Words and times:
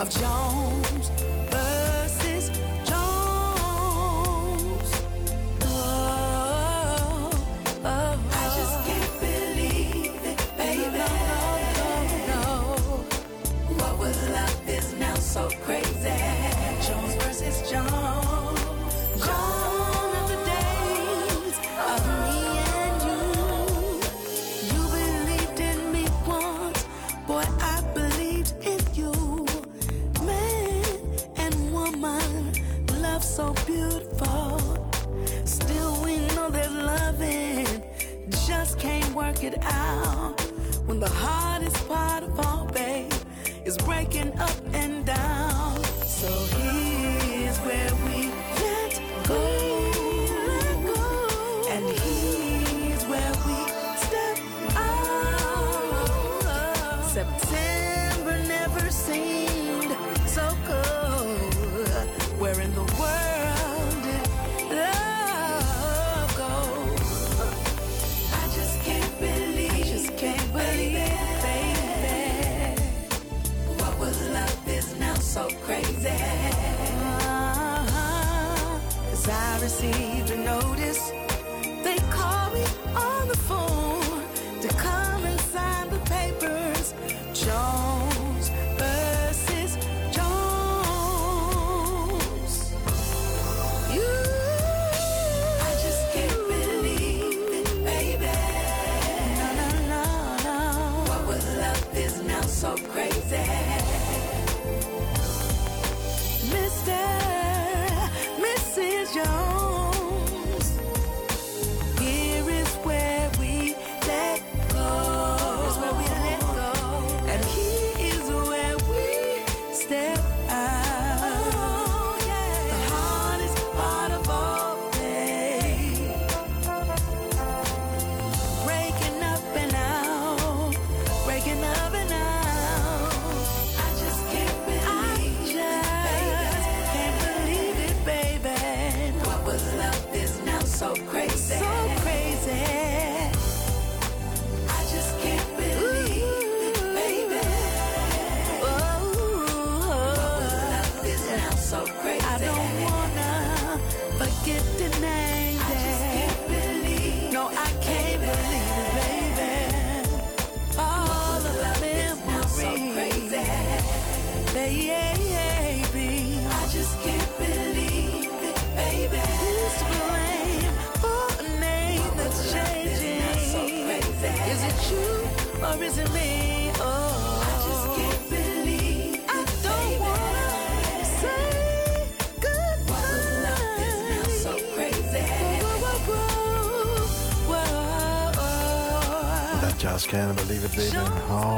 of 0.00 0.08
Jones. 0.08 0.69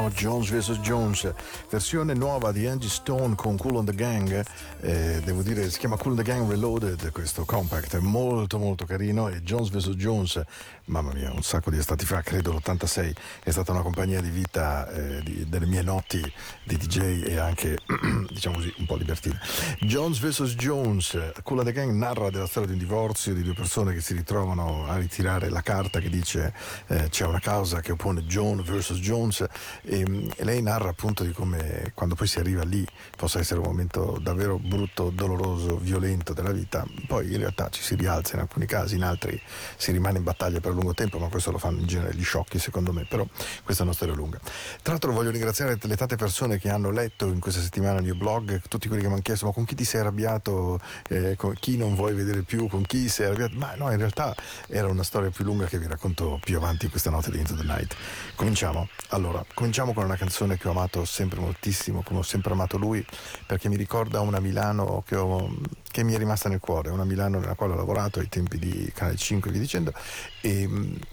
Jones 0.09 0.49
vs. 0.49 0.79
Jones, 0.79 1.33
versione 1.69 2.13
nuova 2.13 2.51
di 2.51 2.67
Angie 2.67 2.89
Stone 2.89 3.35
con 3.35 3.57
Cool 3.57 3.75
on 3.75 3.85
the 3.85 3.93
Gang, 3.93 4.43
eh, 4.81 5.21
devo 5.23 5.41
dire 5.41 5.69
si 5.69 5.79
chiama 5.79 5.97
Cool 5.97 6.11
on 6.11 6.17
the 6.17 6.23
Gang 6.23 6.49
Reloaded 6.49 7.11
questo 7.11 7.45
compact, 7.45 7.95
è 7.95 7.99
molto 7.99 8.57
molto 8.57 8.85
carino 8.85 9.27
e 9.27 9.41
Jones 9.43 9.69
vs. 9.69 9.89
Jones, 9.95 10.41
mamma 10.85 11.13
mia, 11.13 11.31
un 11.31 11.43
sacco 11.43 11.69
di 11.69 11.77
estati 11.77 12.05
fa, 12.05 12.21
credo 12.21 12.51
l'86, 12.51 13.13
è 13.43 13.51
stata 13.51 13.71
una 13.71 13.81
compagnia 13.81 14.21
di 14.21 14.29
vita 14.29 14.89
eh, 14.91 15.21
di, 15.23 15.47
delle 15.47 15.65
mie 15.65 15.81
notti 15.81 16.21
di 16.63 16.77
DJ 16.77 17.23
e 17.25 17.37
anche 17.37 17.77
diciamo 18.29 18.55
così, 18.55 18.73
un 18.77 18.85
po' 18.85 18.95
libertina. 18.95 19.39
Jones 19.79 20.19
vs. 20.19 20.55
Jones, 20.55 21.31
Cool 21.43 21.63
the 21.63 21.71
Gang 21.71 21.91
narra 21.91 22.29
della 22.29 22.47
storia 22.47 22.67
di 22.67 22.73
un 22.73 22.79
divorzio 22.79 23.33
di 23.33 23.43
due 23.43 23.53
persone 23.53 23.93
che 23.93 24.01
si 24.01 24.13
ritrovano 24.13 24.85
a 24.87 24.97
ritirare 24.97 25.49
la 25.49 25.61
carta 25.61 25.99
che 25.99 26.09
dice 26.09 26.53
eh, 26.87 27.09
c'è 27.09 27.25
una 27.25 27.39
causa 27.39 27.81
che 27.81 27.91
oppone 27.91 28.25
John 28.25 28.61
vs. 28.61 28.93
Jones 28.93 29.45
e, 29.83 30.29
e, 30.35 30.43
lei 30.43 30.61
narra 30.61 30.89
appunto 30.89 31.23
di 31.23 31.31
come 31.31 31.91
quando 31.93 32.15
poi 32.15 32.27
si 32.27 32.39
arriva 32.39 32.63
lì 32.63 32.85
possa 33.15 33.39
essere 33.39 33.59
un 33.59 33.67
momento 33.67 34.17
davvero 34.21 34.57
brutto, 34.57 35.09
doloroso, 35.09 35.77
violento 35.77 36.33
della 36.33 36.51
vita, 36.51 36.85
poi 37.07 37.31
in 37.31 37.37
realtà 37.37 37.69
ci 37.69 37.81
si 37.81 37.95
rialza 37.95 38.35
in 38.35 38.41
alcuni 38.41 38.65
casi, 38.65 38.95
in 38.95 39.03
altri 39.03 39.39
si 39.77 39.91
rimane 39.91 40.17
in 40.17 40.23
battaglia 40.23 40.59
per 40.59 40.73
lungo 40.73 40.93
tempo, 40.93 41.19
ma 41.19 41.27
questo 41.27 41.51
lo 41.51 41.57
fanno 41.57 41.79
in 41.79 41.87
genere 41.87 42.15
gli 42.15 42.23
sciocchi 42.23 42.59
secondo 42.59 42.91
me, 42.91 43.05
però 43.05 43.25
questa 43.63 43.83
è 43.83 43.85
una 43.85 43.95
storia 43.95 44.13
lunga. 44.13 44.39
Tra 44.81 44.91
l'altro 44.91 45.11
voglio 45.11 45.31
ringraziare 45.31 45.77
le 45.79 45.95
tante 45.95 46.15
persone 46.15 46.57
che 46.57 46.69
hanno 46.69 46.91
letto 46.91 47.27
in 47.27 47.39
questa 47.39 47.61
settimana 47.61 47.82
il 47.91 48.03
mio 48.03 48.15
blog, 48.15 48.61
tutti 48.67 48.87
quelli 48.87 49.01
che 49.01 49.07
mi 49.07 49.13
hanno 49.15 49.23
chiesto 49.23 49.45
ma 49.45 49.51
con 49.51 49.65
chi 49.65 49.75
ti 49.75 49.83
sei 49.83 50.01
arrabbiato, 50.01 50.79
eh, 51.09 51.35
con 51.35 51.53
chi 51.55 51.77
non 51.77 51.95
vuoi 51.95 52.13
vedere 52.13 52.41
più, 52.41 52.67
con 52.67 52.83
chi 52.83 53.09
sei 53.09 53.27
arrabbiato, 53.27 53.55
ma 53.55 53.75
no 53.75 53.91
in 53.91 53.97
realtà 53.97 54.35
era 54.67 54.87
una 54.87 55.03
storia 55.03 55.29
più 55.29 55.43
lunga 55.43 55.65
che 55.65 55.77
vi 55.77 55.87
racconto 55.87 56.39
più 56.43 56.57
avanti 56.57 56.87
questa 56.89 57.09
notte 57.09 57.31
di 57.31 57.39
Into 57.39 57.55
the 57.55 57.63
Night. 57.63 57.95
Cominciamo. 58.35 58.87
Allora, 59.09 59.43
cominciamo 59.53 59.93
con 59.93 60.03
una 60.05 60.15
canzone 60.15 60.57
che 60.57 60.67
ho 60.67 60.71
amato 60.71 61.05
sempre 61.05 61.39
moltissimo, 61.39 62.01
come 62.03 62.19
ho 62.19 62.23
sempre 62.23 62.53
amato 62.53 62.77
lui, 62.77 63.05
perché 63.45 63.69
mi 63.69 63.75
ricorda 63.75 64.21
una 64.21 64.39
Milano 64.39 65.03
che, 65.05 65.15
ho, 65.15 65.53
che 65.93 66.03
mi 66.03 66.13
è 66.13 66.17
rimasta 66.17 66.49
nel 66.49 66.59
cuore, 66.59 66.89
una 66.89 67.03
Milano 67.03 67.37
nella 67.37 67.53
quale 67.53 67.73
ho 67.73 67.75
lavorato 67.75 68.19
ai 68.19 68.27
tempi 68.27 68.57
di 68.57 68.91
Canale 68.95 69.15
5 69.15 69.47
e 69.47 69.53
via 69.53 69.61
dicendo, 69.61 69.93
e, 70.41 70.67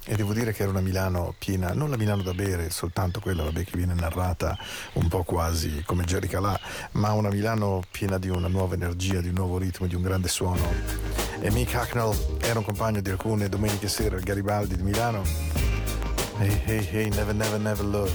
e, 0.06 0.16
devo 0.16 0.32
dire 0.32 0.54
che 0.54 0.62
era 0.62 0.70
una 0.70 0.80
Milano 0.80 1.34
piena, 1.38 1.74
non 1.74 1.90
la 1.90 1.98
Milano 1.98 2.22
da 2.22 2.32
bere, 2.32 2.70
soltanto 2.70 3.20
quella 3.20 3.42
vabbè, 3.42 3.62
che 3.62 3.76
viene 3.76 3.92
narrata 3.92 4.56
un 4.94 5.06
po' 5.08 5.22
quasi 5.22 5.82
come 5.84 6.04
Jerry 6.04 6.28
Calà, 6.28 6.58
ma 6.92 7.12
una 7.12 7.28
Milano 7.28 7.82
piena 7.90 8.16
di 8.16 8.30
una 8.30 8.48
nuova 8.48 8.72
energia, 8.72 9.20
di 9.20 9.28
un 9.28 9.34
nuovo 9.34 9.58
ritmo, 9.58 9.86
di 9.86 9.94
un 9.94 10.00
grande 10.00 10.28
suono. 10.28 10.66
E 11.40 11.50
Mick 11.50 11.74
Hacknell 11.74 12.38
era 12.40 12.58
un 12.58 12.64
compagno 12.64 13.02
di 13.02 13.10
alcune 13.10 13.50
domeniche 13.50 13.86
sera 13.86 14.16
al 14.16 14.22
Garibaldi 14.22 14.76
di 14.76 14.82
Milano. 14.82 15.22
Hey, 16.38 16.58
hey, 16.64 16.88
hey, 16.90 17.08
never, 17.10 17.34
never, 17.34 17.60
never 17.60 17.84
love. 17.84 18.12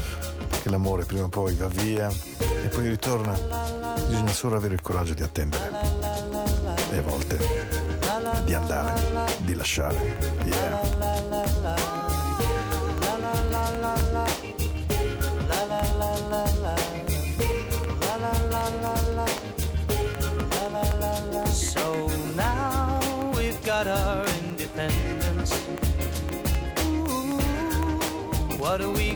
Perché 0.49 0.71
l'amore 0.71 1.05
prima 1.05 1.25
o 1.25 1.29
poi 1.29 1.53
va 1.53 1.67
via 1.67 2.09
e 2.09 2.67
poi 2.69 2.87
ritorna. 2.87 3.33
Bisogna 4.07 4.33
solo 4.33 4.55
avere 4.55 4.73
il 4.73 4.81
coraggio 4.81 5.13
di 5.13 5.21
attendere. 5.21 6.44
E 6.91 6.97
a 6.97 7.01
volte 7.01 7.37
di 8.45 8.53
andare, 8.53 9.01
di 9.39 9.55
lasciare. 9.55 10.17
Yeah. 10.45 11.95
got 23.65 23.87
our 23.87 24.25
independence. 24.47 25.51
Ooh, 26.85 27.39
what 28.57 28.79
are 28.79 28.91
we 28.91 29.14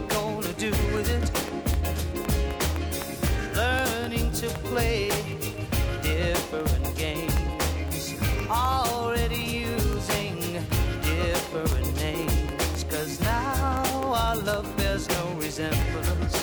love 14.53 14.77
bears 14.77 15.07
no 15.09 15.23
resemblance. 15.45 16.35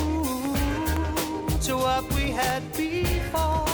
Ooh, 0.00 0.54
to 1.66 1.72
what 1.84 2.04
we 2.16 2.24
had 2.42 2.62
before 2.76 3.66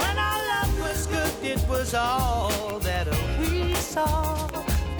When 0.00 0.14
our 0.28 0.40
love 0.52 0.72
was 0.86 1.00
good, 1.14 1.34
it 1.52 1.62
was 1.68 1.94
all 1.94 2.78
that 2.88 3.06
we 3.40 3.74
saw. 3.74 4.46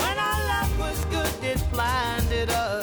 When 0.03 0.17
our 0.29 0.41
love 0.53 0.73
was 0.85 0.99
good, 1.15 1.35
it 1.53 1.61
blinded 1.73 2.51
us 2.51 2.80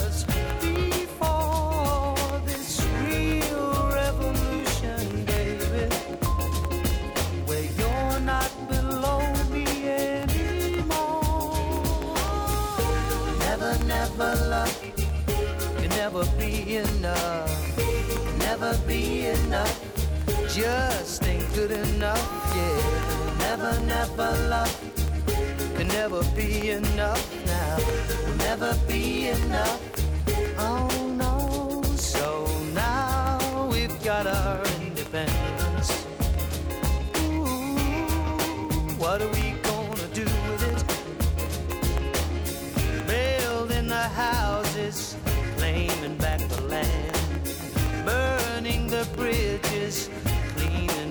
be 18.87 19.27
enough. 19.27 19.75
Just 20.49 21.23
ain't 21.25 21.53
good 21.53 21.71
enough, 21.71 22.53
yeah 22.55 23.17
never, 23.57 23.79
never 23.85 24.31
love 24.49 24.87
can 25.77 25.87
never 25.89 26.23
be 26.35 26.71
enough 26.71 27.23
now. 27.45 27.77
Never 28.37 28.75
be 28.87 29.27
enough. 29.27 29.79
Oh 30.57 30.89
no. 31.15 31.83
So 31.95 32.47
now 32.73 33.69
we've 33.71 34.03
got 34.03 34.25
our 34.25 34.63
independence. 34.81 35.89
Ooh, 37.17 37.77
what 38.97 39.21
are 39.21 39.31
we 39.33 39.46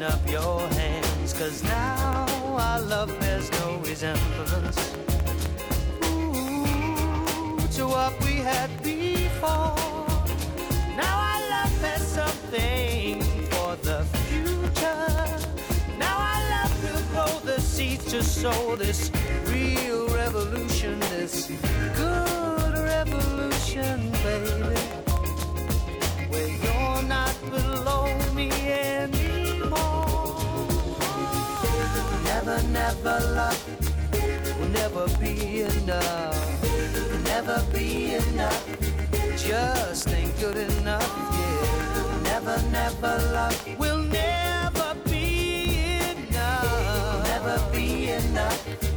up 0.06 0.30
your 0.30 0.60
hands. 0.80 1.32
Cause 1.32 1.62
now 1.64 2.26
our 2.58 2.80
love 2.80 3.10
bears 3.20 3.50
no 3.60 3.78
resemblance 3.78 4.78
Ooh, 6.04 7.58
to 7.76 7.86
what 7.86 8.12
we 8.24 8.34
had 8.50 8.70
before. 8.82 9.74
Now 11.00 11.14
our 11.30 11.42
love 11.54 11.76
has 11.86 12.02
something 12.18 13.22
for 13.52 13.76
the 13.88 14.04
future. 14.18 15.12
Now 15.98 16.16
our 16.30 16.42
love 16.54 16.74
will 16.84 17.04
grow 17.12 17.40
the 17.40 17.60
seeds 17.60 18.04
to 18.12 18.22
sow 18.22 18.76
this 18.76 19.10
real 19.46 20.08
revolution, 20.08 21.00
this 21.14 21.50
good 21.96 22.74
revolution, 22.94 24.10
baby. 24.24 24.80
Where 26.30 26.52
you're 26.64 27.02
not 27.02 27.34
below 27.50 28.06
me 28.34 28.50
eh? 28.50 28.85
Never, 32.46 32.68
never 32.68 33.20
love 33.34 34.60
will 34.60 34.68
never 34.68 35.08
be 35.18 35.62
enough. 35.62 36.62
Never 37.24 37.64
be 37.72 38.14
enough. 38.14 38.66
Just 39.36 40.08
ain't 40.10 40.38
good 40.38 40.56
enough. 40.56 41.02
Yeah. 41.32 42.20
Never, 42.22 42.62
never 42.70 43.18
love 43.32 43.78
will 43.78 43.98
never 43.98 44.94
be 45.04 45.98
enough. 45.98 47.24
Never 47.24 47.60
be 47.72 48.10
enough. 48.10 48.95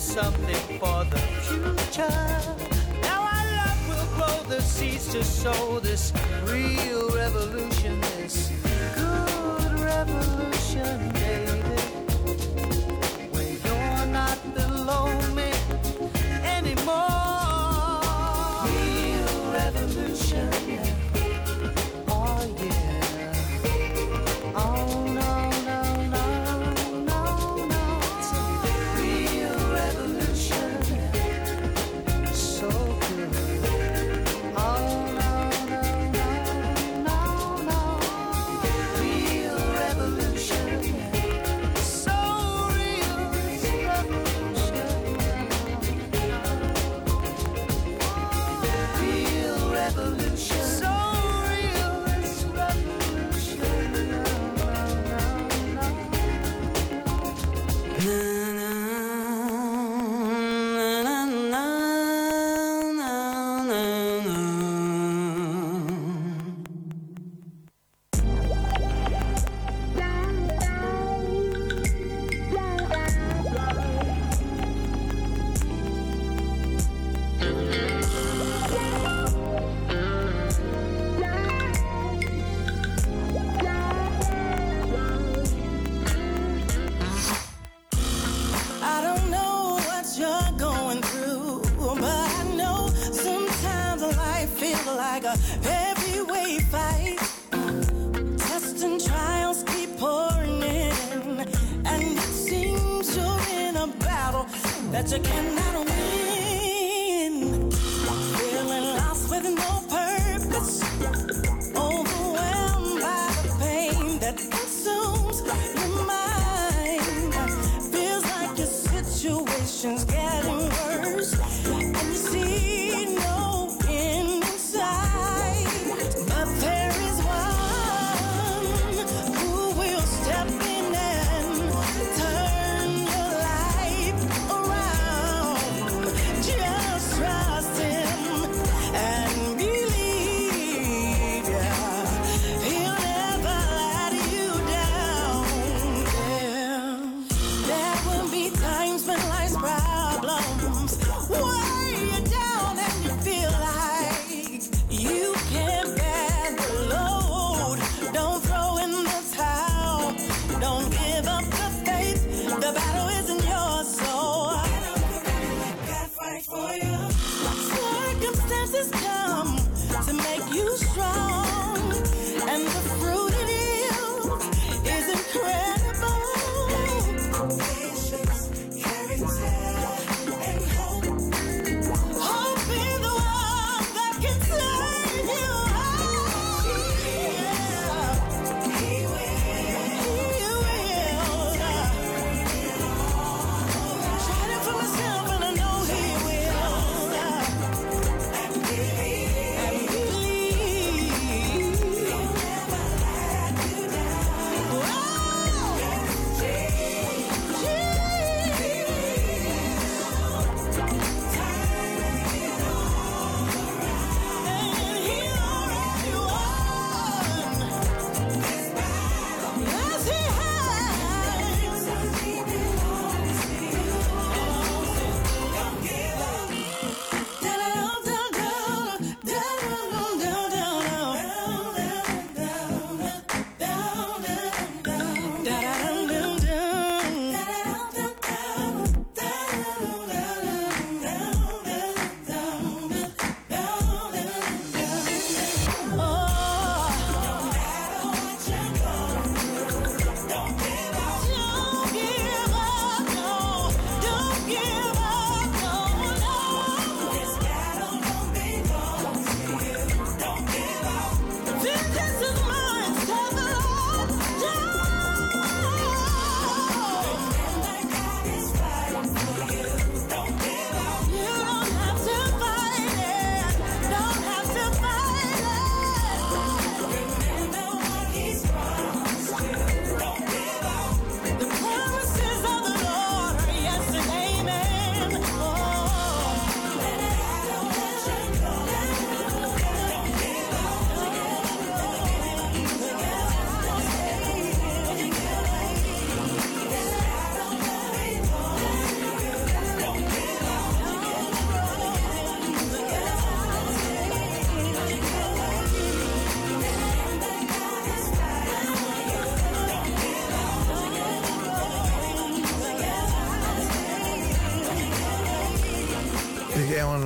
Something 0.00 0.78
for 0.78 1.04
the 1.04 1.18
future. 1.42 2.08
Now 3.02 3.20
our 3.20 3.46
love 3.56 3.88
will 3.88 4.08
grow 4.16 4.42
the 4.48 4.62
seeds 4.62 5.12
to 5.12 5.22
sow 5.22 5.78
this 5.78 6.12
real 6.44 7.10
revolution, 7.10 8.00
this 8.00 8.50
good 8.94 9.80
revolution, 9.80 11.12
baby. 11.12 11.80
Where 13.30 13.52
you're 13.64 14.06
not 14.06 14.38
below 14.54 15.06
me 15.34 15.49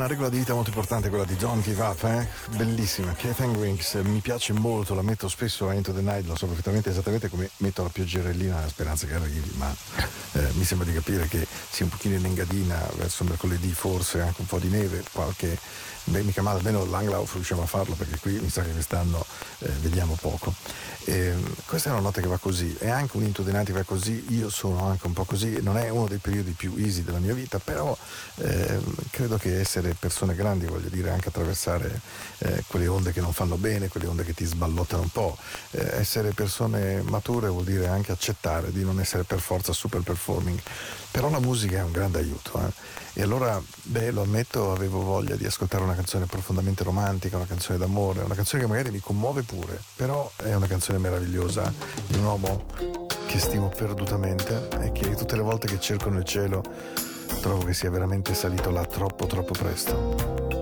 una 0.05 0.13
regola 0.13 0.29
di 0.29 0.37
vita 0.37 0.53
molto 0.53 0.69
importante 0.69 1.09
quella 1.09 1.25
di 1.25 1.35
Don't 1.35 1.65
Give 1.65 1.81
Up, 1.81 2.05
eh? 2.05 2.29
bellissima. 2.57 3.15
Keith 3.15 3.39
Wings 3.39 3.95
mi 4.03 4.21
piace 4.21 4.53
molto, 4.53 4.95
la 4.95 5.01
metto 5.01 5.29
spesso 5.29 5.67
a 5.67 5.73
Into 5.73 5.95
the 5.95 6.03
Night, 6.03 6.27
lo 6.27 6.37
so 6.37 6.45
perfettamente 6.47 6.91
esattamente 6.91 7.31
come 7.31 7.49
metto 7.59 7.83
la 7.83 7.89
pioggerellina 7.89 8.57
nella 8.57 8.69
speranza 8.69 9.07
che 9.07 9.15
arrivi, 9.15 9.51
ma 9.57 9.75
eh, 10.33 10.51
mi 10.57 10.65
sembra 10.65 10.87
di 10.87 10.93
capire 10.93 11.27
che 11.27 11.47
sia 11.71 11.87
un 11.87 11.91
pochino 11.91 12.17
in 12.17 12.25
engadina 12.27 12.87
verso 12.97 13.25
mercoledì, 13.25 13.73
forse 13.73 14.21
anche 14.21 14.43
un 14.43 14.47
po' 14.47 14.59
di 14.59 14.69
neve, 14.69 15.03
qualche 15.11 15.59
beh, 16.05 16.23
mica 16.23 16.43
male, 16.43 16.59
almeno 16.59 16.85
l'Anglauf 16.85 17.33
riusciamo 17.33 17.63
a 17.63 17.67
farlo 17.67 17.95
perché 17.95 18.19
qui 18.19 18.39
mi 18.39 18.51
sa 18.51 18.63
che 18.63 18.73
quest'anno 18.73 19.25
eh, 19.61 19.71
vediamo 19.81 20.19
poco. 20.21 20.53
E, 21.07 21.35
questa 21.67 21.91
è 21.91 21.93
una 21.93 22.01
notte 22.01 22.21
che 22.21 22.27
va 22.29 22.39
così, 22.39 22.75
è 22.79 22.89
anche 22.89 23.17
un 23.17 23.25
Night 23.25 23.67
che 23.67 23.73
va 23.73 23.83
così, 23.83 24.25
io 24.31 24.49
sono 24.49 24.87
anche 24.89 25.07
un 25.07 25.13
po' 25.13 25.25
così, 25.25 25.61
non 25.61 25.77
è 25.77 25.89
uno 25.91 26.07
dei 26.07 26.19
periodi 26.19 26.53
più 26.53 26.75
easy 26.79 27.03
della 27.03 27.19
mia 27.19 27.35
vita, 27.35 27.59
però 27.59 27.97
ehm, 28.37 28.95
credo 29.11 29.37
che 29.37 29.61
essere 29.61 29.95
persone 29.99 30.35
grandi, 30.35 30.67
voglio 30.67 30.89
dire, 30.89 31.11
anche 31.11 31.29
attraversare 31.29 32.01
eh, 32.45 32.63
quelle 32.67 32.87
onde 32.87 33.13
che 33.13 33.21
non 33.21 33.33
fanno 33.33 33.57
bene, 33.57 33.89
quelle 33.89 34.07
onde 34.07 34.25
che 34.25 34.35
ti 34.35 34.45
sballottano 34.45 35.03
un 35.03 35.09
po', 35.09 35.37
eh, 35.71 35.97
essere 35.97 36.33
persone 36.33 37.03
mature 37.03 37.49
vuol 37.49 37.65
dire 37.65 37.87
anche 37.89 38.13
accettare 38.13 38.71
di 38.71 38.85
non 38.85 39.01
essere 39.01 39.25
per 39.25 39.41
forza 39.41 39.73
super 39.73 40.03
performing, 40.03 40.61
però 41.11 41.31
la 41.31 41.41
musica 41.41 41.79
è 41.79 41.83
un 41.83 41.93
grande 41.93 42.19
aiuto. 42.19 42.61
eh. 42.61 43.03
E 43.17 43.23
allora, 43.23 43.61
beh, 43.83 44.11
lo 44.11 44.23
ammetto, 44.23 44.73
avevo 44.73 45.01
voglia 45.01 45.37
di 45.37 45.47
ascoltare 45.47 45.85
una 45.85 45.95
canzone 45.95 46.27
profondamente 46.27 46.83
romantica, 46.83 47.37
una 47.37 47.47
canzone 47.47 47.79
d'amore, 47.79 48.23
una 48.23 48.35
canzone 48.35 48.63
che 48.63 48.69
magari 48.69 48.91
mi 48.91 49.01
commuove 49.01 49.43
pure, 49.43 49.81
però 49.97 50.31
è 50.37 50.53
una 50.55 50.67
canzone 50.67 50.99
meravigliosa 50.99 51.73
di 52.07 52.19
un 52.19 52.25
uomo 52.25 52.65
che 53.27 53.39
stimo 53.39 53.69
perdutamente 53.69 54.69
e 54.81 54.93
che 54.93 55.15
tutte 55.15 55.37
le 55.37 55.43
volte 55.43 55.67
che 55.67 55.81
cerco 55.81 56.11
nel 56.11 56.25
cielo 56.25 56.63
trovo 57.41 57.65
che 57.65 57.73
sia 57.75 57.91
veramente 57.91 58.35
salito 58.35 58.71
là 58.71 58.85
troppo 58.85 59.27
troppo 59.27 59.53
presto. 59.53 60.53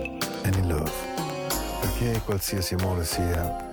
And 0.44 0.54
in 0.56 0.68
love 0.68 1.11
perché 1.92 2.20
qualsiasi 2.24 2.74
amore 2.74 3.04
sia, 3.04 3.70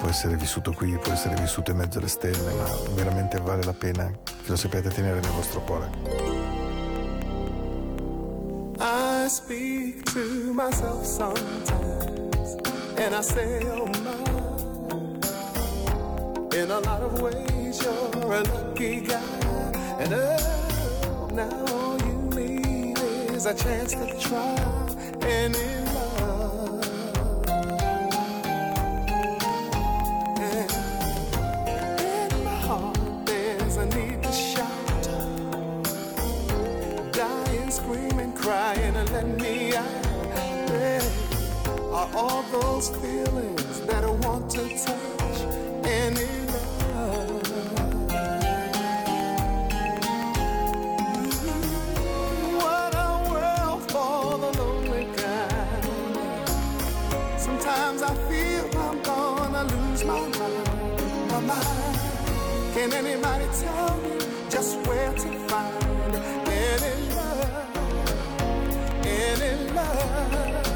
può 0.00 0.08
essere 0.08 0.36
vissuto 0.36 0.72
qui, 0.72 0.96
può 0.98 1.12
essere 1.12 1.34
vissuto 1.36 1.70
in 1.70 1.76
mezzo 1.78 1.98
alle 1.98 2.08
stelle, 2.08 2.54
ma 2.54 2.64
veramente 2.94 3.38
vale 3.38 3.62
la 3.64 3.72
pena 3.72 4.10
che 4.24 4.48
lo 4.48 4.56
sappiate 4.56 4.88
tenere 4.88 5.20
nel 5.20 5.30
vostro 5.30 5.60
cuore. 5.60 5.90
I 8.78 9.28
speak 9.28 10.02
to 10.12 10.52
myself 10.54 11.04
sometimes, 11.04 12.56
and 12.96 13.14
I 13.14 13.20
say, 13.22 13.62
oh 13.68 13.86
my, 13.86 14.24
in 16.56 16.70
a 16.70 16.80
lot 16.80 17.02
of 17.02 17.20
ways 17.20 17.82
you're 17.82 18.32
a 18.32 18.42
lucky 18.42 19.00
guy, 19.02 19.20
and 19.98 20.14
oh, 20.14 21.28
now 21.34 21.64
all 21.74 21.98
you 22.06 22.30
need 22.34 22.98
is 23.34 23.44
a 23.46 23.54
chance 23.54 23.92
to 23.92 24.06
try, 24.18 24.56
and 25.28 25.54
it 25.54 25.79
are 42.00 42.10
all 42.16 42.42
those 42.44 42.88
feelings 43.02 43.80
that 43.82 44.04
I 44.04 44.10
want 44.26 44.50
to 44.52 44.62
touch 44.84 45.38
Any 45.84 46.28
love. 46.54 47.42
What 52.62 52.94
a 53.06 53.10
world 53.30 53.82
for 53.92 54.38
the 54.42 54.50
lonely 54.60 55.04
guy. 55.16 56.08
Sometimes 57.38 58.02
I 58.02 58.14
feel 58.28 58.64
I'm 58.86 59.02
gonna 59.02 59.64
lose 59.74 60.04
my 60.04 60.20
mind, 60.38 61.28
my 61.32 61.40
mind. 61.40 61.98
Can 62.74 62.92
anybody 62.94 63.46
tell 63.60 63.96
me 63.98 64.18
just 64.50 64.78
where 64.86 65.12
to 65.12 65.28
find 65.48 66.14
any 66.48 66.94
love, 67.18 67.86
any 69.04 69.72
love? 69.74 70.69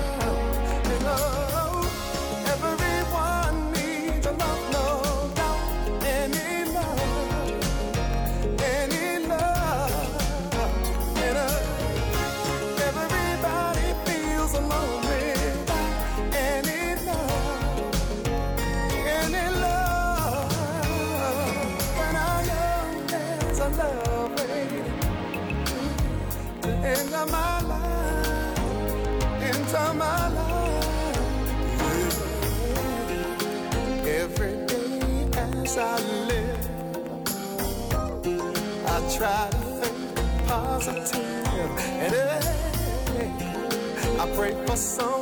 corazón. 44.75 45.13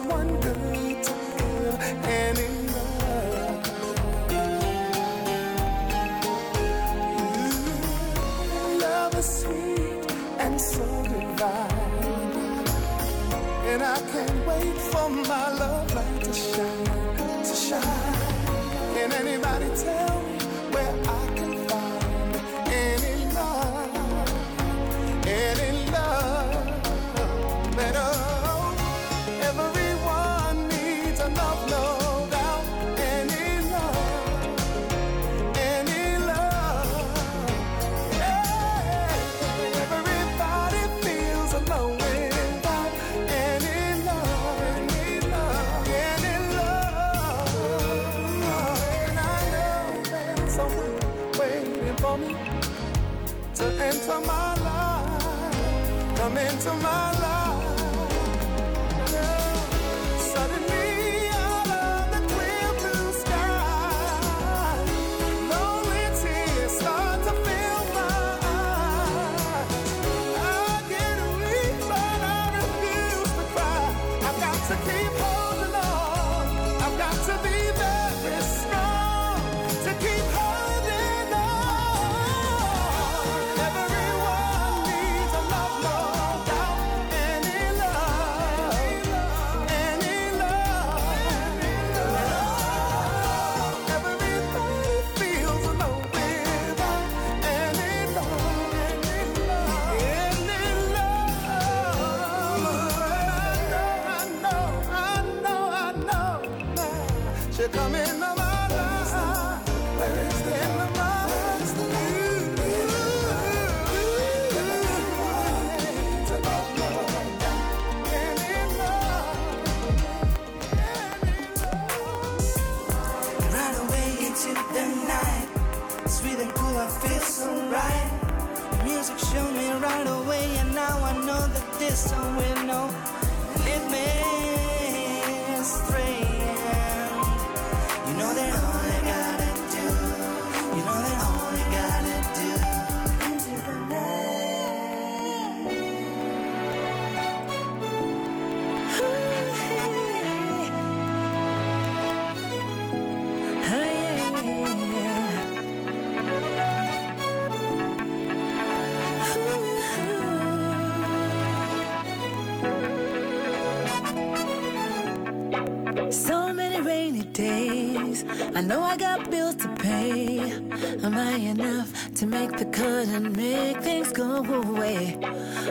couldn't 172.82 173.36
make 173.36 173.76
things 173.80 174.10
go 174.10 174.44
away. 174.62 175.16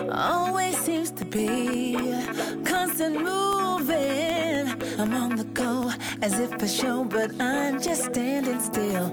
Always 0.09 0.77
seems 0.77 1.11
to 1.11 1.25
be 1.25 1.93
constant 2.63 3.15
moving. 3.21 4.63
I'm 4.97 5.13
on 5.13 5.35
the 5.35 5.43
go 5.53 5.91
as 6.21 6.39
if 6.39 6.51
for 6.57 6.69
show, 6.69 7.03
but 7.03 7.29
I'm 7.41 7.81
just 7.81 8.05
standing 8.05 8.61
still. 8.61 9.07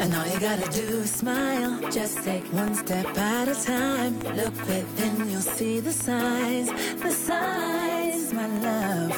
And 0.00 0.12
all 0.12 0.26
you 0.26 0.40
gotta 0.40 0.68
do 0.72 0.86
is 1.04 1.12
smile. 1.12 1.72
Just 1.92 2.24
take 2.24 2.44
one 2.52 2.74
step 2.74 3.06
at 3.16 3.46
a 3.46 3.54
time. 3.54 4.18
Look 4.40 4.56
within, 4.66 5.30
you'll 5.30 5.50
see 5.58 5.78
the 5.78 5.92
signs, 5.92 6.68
the 7.00 7.12
signs, 7.12 8.32
my 8.32 8.48
love. 8.68 9.12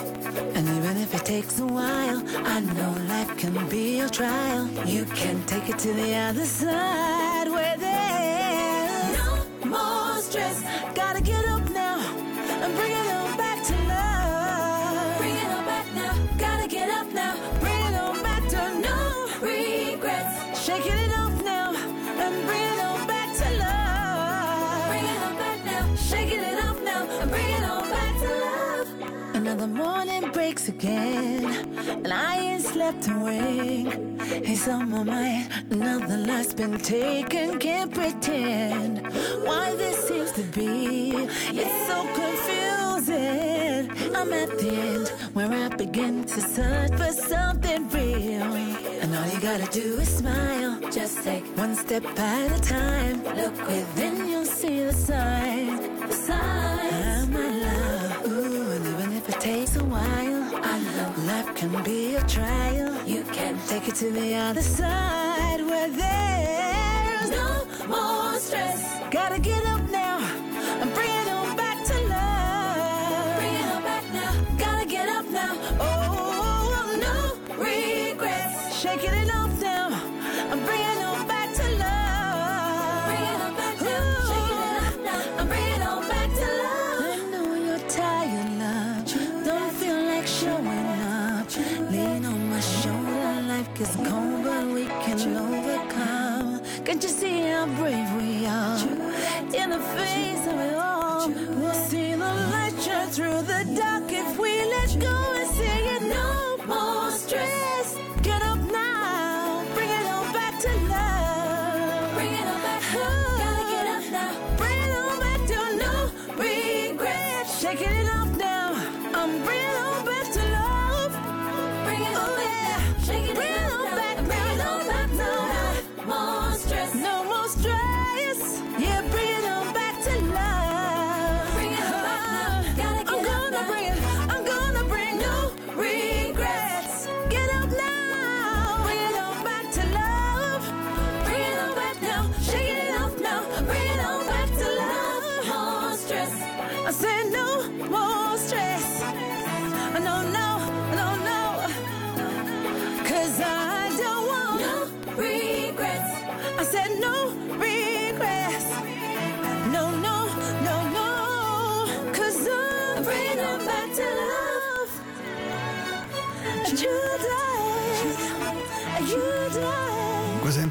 And 0.56 0.68
even 0.76 0.98
if 0.98 1.14
it 1.14 1.24
takes 1.24 1.60
a 1.60 1.66
while, 1.66 2.22
I 2.54 2.60
know 2.60 2.90
life 3.08 3.38
can 3.38 3.54
be 3.70 4.00
a 4.00 4.08
trial. 4.10 4.68
You 4.84 5.06
can 5.06 5.42
take 5.46 5.70
it 5.70 5.78
to 5.78 5.94
the 5.94 6.14
other 6.14 6.44
side. 6.44 7.31
Another 29.62 29.84
morning 29.84 30.30
breaks 30.32 30.68
again, 30.68 31.44
and 31.88 32.12
I 32.12 32.36
ain't 32.36 32.64
slept 32.64 33.06
a 33.06 33.16
wink. 33.16 33.94
It's 34.20 34.66
on 34.66 34.90
my 34.90 35.04
mind, 35.04 35.52
another 35.70 36.16
life's 36.16 36.52
been 36.52 36.78
taken. 36.78 37.60
Can't 37.60 37.94
pretend 37.94 39.06
why 39.46 39.76
this 39.76 40.08
seems 40.08 40.32
to 40.32 40.42
be. 40.42 41.12
It's 41.14 41.86
so 41.86 41.98
confusing. 42.20 44.16
I'm 44.16 44.32
at 44.32 44.50
the 44.58 44.68
end 44.68 45.08
where 45.32 45.52
I 45.52 45.68
begin 45.68 46.24
to 46.24 46.40
search 46.40 46.96
for 46.96 47.12
something 47.12 47.88
real. 47.90 48.42
And 49.02 49.14
all 49.14 49.28
you 49.28 49.40
gotta 49.40 49.70
do 49.70 50.00
is 50.00 50.08
smile. 50.08 50.80
Just 50.90 51.22
take 51.22 51.44
one 51.56 51.76
step 51.76 52.04
at 52.18 52.50
a 52.50 52.60
time. 52.62 53.22
Look 53.36 53.56
within, 53.68 54.28
you'll 54.28 54.44
see 54.44 54.82
the 54.82 54.92
sign. 54.92 56.00
The 56.08 56.14
signs. 56.14 57.61
Takes 59.42 59.74
a 59.74 59.82
while, 59.82 60.44
I 60.54 60.78
know 60.94 61.12
life 61.26 61.52
can 61.56 61.82
be 61.82 62.14
a 62.14 62.22
trial. 62.28 62.94
You 63.04 63.24
can 63.24 63.58
take 63.66 63.88
it 63.88 63.96
to 63.96 64.08
the 64.12 64.36
other 64.36 64.62
side 64.62 65.60
where 65.66 65.90
there's 65.90 67.30
no 67.30 67.66
more 67.88 68.38
stress. 68.38 69.00
Gotta 69.10 69.40
get 69.40 69.66
up 69.66 69.81
Can't 96.92 97.04
you 97.04 97.08
see 97.08 97.40
how 97.40 97.64
brave 97.64 98.12
we 98.16 98.44
are? 98.44 98.78
In 99.54 99.70
the 99.70 99.80
face 99.96 100.31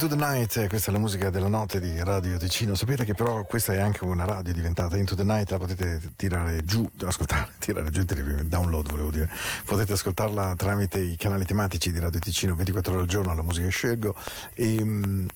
Into 0.02 0.16
the 0.16 0.26
Night, 0.26 0.58
eh, 0.58 0.68
questa 0.68 0.90
è 0.90 0.94
la 0.94 1.00
musica 1.00 1.30
della 1.30 1.48
notte 1.48 1.80
di 1.80 1.96
Radio 2.04 2.36
Ticino. 2.38 2.74
Sapete 2.74 3.06
che 3.06 3.14
però 3.14 3.44
questa 3.44 3.74
è 3.74 3.80
anche 3.80 4.04
una 4.04 4.26
radio 4.26 4.52
diventata 4.52 4.98
Into 4.98 5.14
the 5.14 5.24
Night, 5.24 5.52
la 5.52 5.60
potete 5.60 6.02
tirare 6.16 6.66
giù, 6.66 6.90
ascoltare, 7.04 7.50
tirare 7.60 7.92
giù, 7.92 8.04
download 8.04 8.90
volevo 8.90 9.12
dire. 9.12 9.30
Potete 9.64 9.94
ascoltarla 9.94 10.56
tramite 10.56 11.00
i 11.00 11.16
canali 11.18 11.46
tematici 11.46 11.92
di 11.92 12.00
Radio 12.00 12.20
Ticino 12.20 12.56
24 12.56 12.94
ore 12.94 13.02
al 13.04 13.08
giorno, 13.08 13.36
la 13.36 13.44
musica 13.44 13.68
che 13.68 13.72
scelgo. 13.72 14.16
E, 14.56 14.84
mm, 14.84 15.28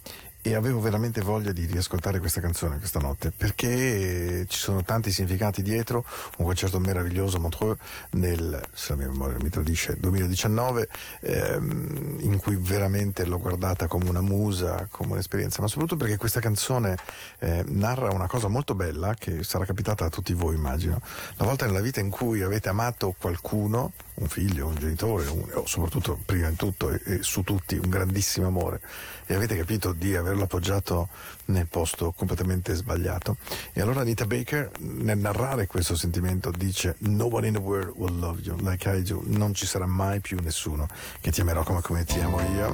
e 0.46 0.54
avevo 0.54 0.80
veramente 0.80 1.22
voglia 1.22 1.52
di 1.52 1.66
riascoltare 1.66 2.20
questa 2.20 2.40
canzone 2.40 2.78
questa 2.78 3.00
notte 3.00 3.32
perché 3.32 4.46
ci 4.48 4.60
sono 4.60 4.84
tanti 4.84 5.12
significati 5.12 5.64
dietro, 5.64 6.06
un 6.38 6.46
concerto 6.46 6.80
meraviglioso 6.80 7.38
a 7.38 7.40
Montreux 7.40 7.76
nel, 8.12 8.62
se 8.72 8.92
la 8.92 8.98
mia 8.98 9.08
memoria 9.08 9.38
mi 9.42 9.50
tradisce, 9.50 9.98
2019 10.00 10.88
ehm, 11.22 12.18
in 12.20 12.38
cui 12.38 12.58
veramente 12.58 13.26
l'ho 13.26 13.40
guardata 13.40 13.88
come 13.88 14.08
una 14.08 14.22
musa, 14.22 14.88
come 14.92 15.14
un'esperienza, 15.14 15.62
ma 15.62 15.68
soprattutto 15.68 15.98
perché 15.98 16.18
questa 16.18 16.40
canzone 16.40 16.96
eh, 17.40 17.64
narra 17.70 18.12
una 18.12 18.28
cosa 18.28 18.48
molto 18.48 18.76
bella 18.76 19.16
che 19.18 19.44
sarà 19.44 19.66
capitata 19.66 20.06
a 20.06 20.10
tutti 20.10 20.34
voi 20.34 20.54
immagino, 20.54 21.02
la 21.38 21.46
volta 21.46 21.66
nella 21.66 21.82
vita 21.82 22.02
in 22.02 22.12
cui 22.12 22.44
avete 22.44 22.70
amato 22.70 23.16
qualcuno, 23.18 23.94
un 24.16 24.28
figlio, 24.28 24.68
un 24.68 24.76
genitore, 24.76 25.28
un- 25.28 25.50
o 25.56 25.66
soprattutto 25.66 26.20
prima 26.24 26.50
di 26.50 26.56
tutto 26.56 26.92
e, 26.92 27.02
e 27.04 27.24
su 27.24 27.42
tutti 27.42 27.76
un 27.78 27.90
grandissimo 27.90 28.46
amore 28.46 28.80
e 29.26 29.34
avete 29.34 29.56
capito 29.56 29.92
di 29.94 30.16
averlo 30.16 30.44
appoggiato 30.44 31.10
nel 31.46 31.68
posto 31.68 32.12
completamente 32.12 32.74
sbagliato. 32.74 33.38
E 33.74 33.82
allora 33.82 34.02
Anita 34.02 34.26
Baker 34.26 34.72
nel 34.80 35.18
narrare 35.18 35.68
questo 35.68 35.96
sentimento 35.96 36.52
dice 36.52 36.96
No 37.00 37.26
one 37.26 37.48
in 37.48 37.54
the 37.54 37.60
world 37.60 37.94
will 37.96 38.18
love 38.20 38.42
you 38.42 38.56
like 38.60 38.90
I 38.90 39.02
do, 39.02 39.22
non 39.26 39.54
ci 39.54 39.66
sarà 39.66 39.86
mai 39.86 40.20
più 40.20 40.40
nessuno 40.42 40.88
che 41.22 41.32
ti 41.32 41.42
amerò 41.42 41.64
come, 41.64 41.82
come 41.82 42.04
ti 42.04 42.20
amo 42.20 42.40
io. 42.56 42.74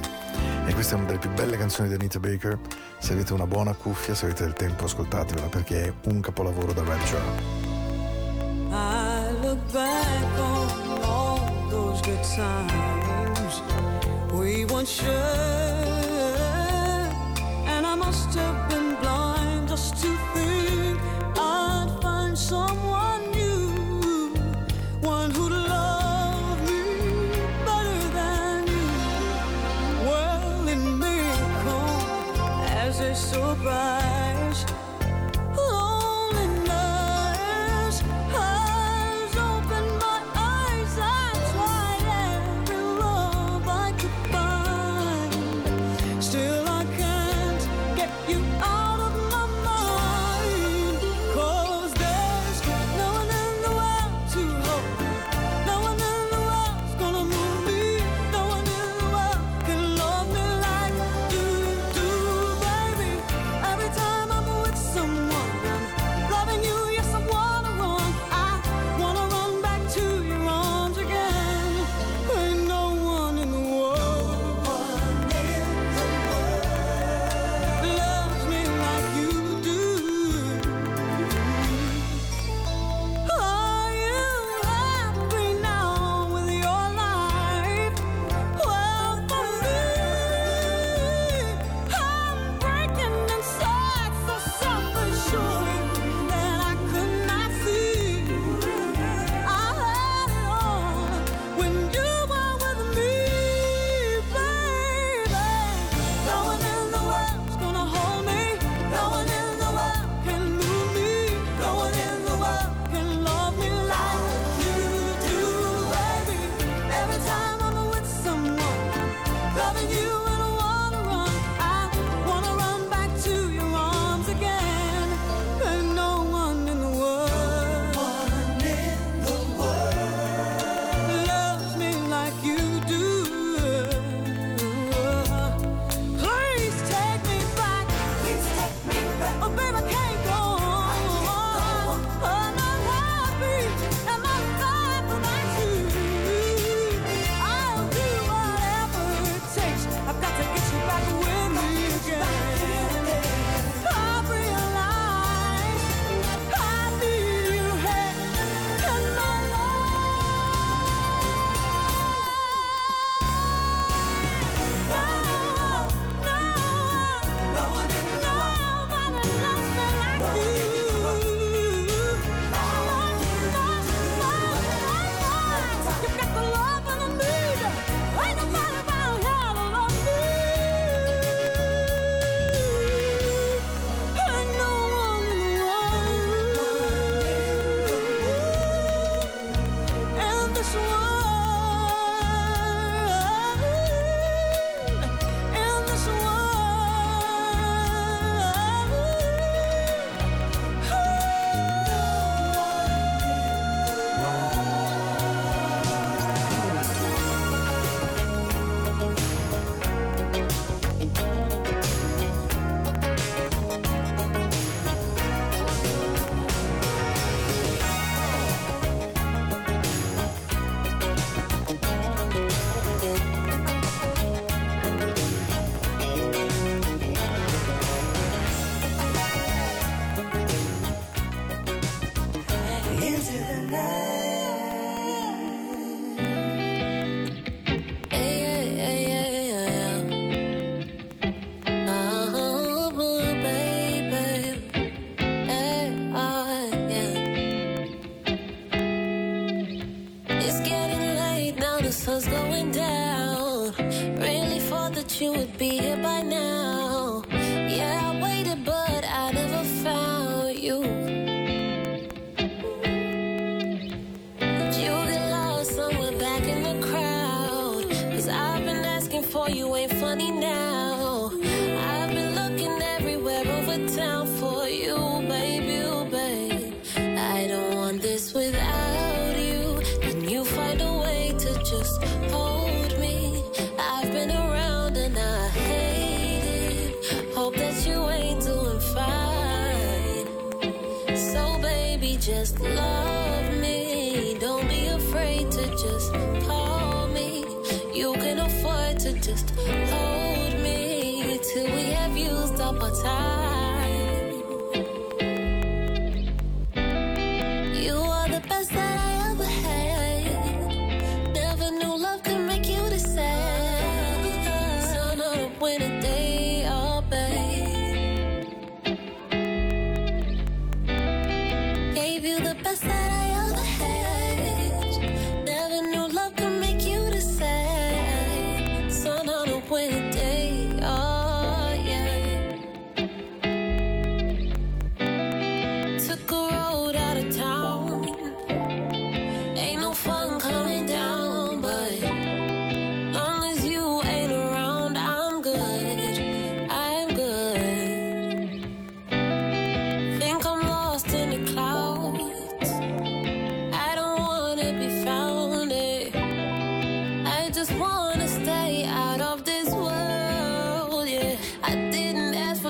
E 0.66 0.74
questa 0.74 0.94
è 0.94 0.98
una 0.98 1.06
delle 1.06 1.18
più 1.18 1.30
belle 1.30 1.56
canzoni 1.56 1.88
di 1.88 1.94
Anita 1.94 2.18
Baker. 2.18 2.58
Se 2.98 3.12
avete 3.12 3.32
una 3.32 3.46
buona 3.46 3.74
cuffia, 3.74 4.14
se 4.14 4.26
avete 4.26 4.44
del 4.44 4.52
tempo, 4.52 4.84
ascoltatevela 4.84 5.48
perché 5.48 5.86
è 5.86 5.92
un 6.04 6.20
capolavoro 6.20 6.72
da 6.72 6.82
Red 6.84 7.04
Show. 7.04 7.70
I 8.74 9.56
back 9.72 10.38
on 10.38 11.02
all 11.02 11.68
those 11.68 12.00
good 12.02 12.22
times 12.22 13.60
we 14.32 14.64
once 14.64 14.88
shared, 14.88 15.61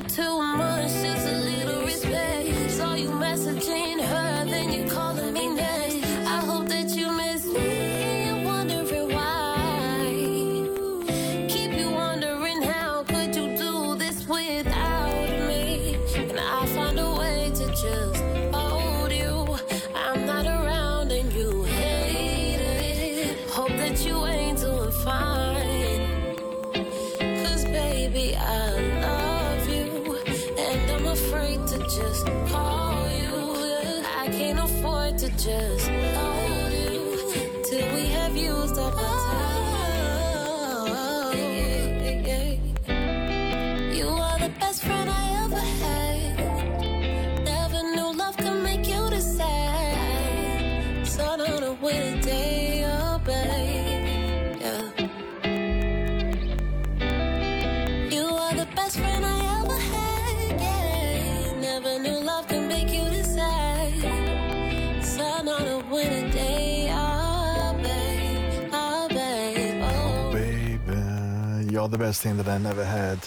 too 0.08 0.38
much 0.38 0.71
the 71.92 71.98
best 71.98 72.22
thing 72.22 72.36
that 72.42 72.48
I 72.48 72.58
never 72.58 72.84
had. 72.84 73.18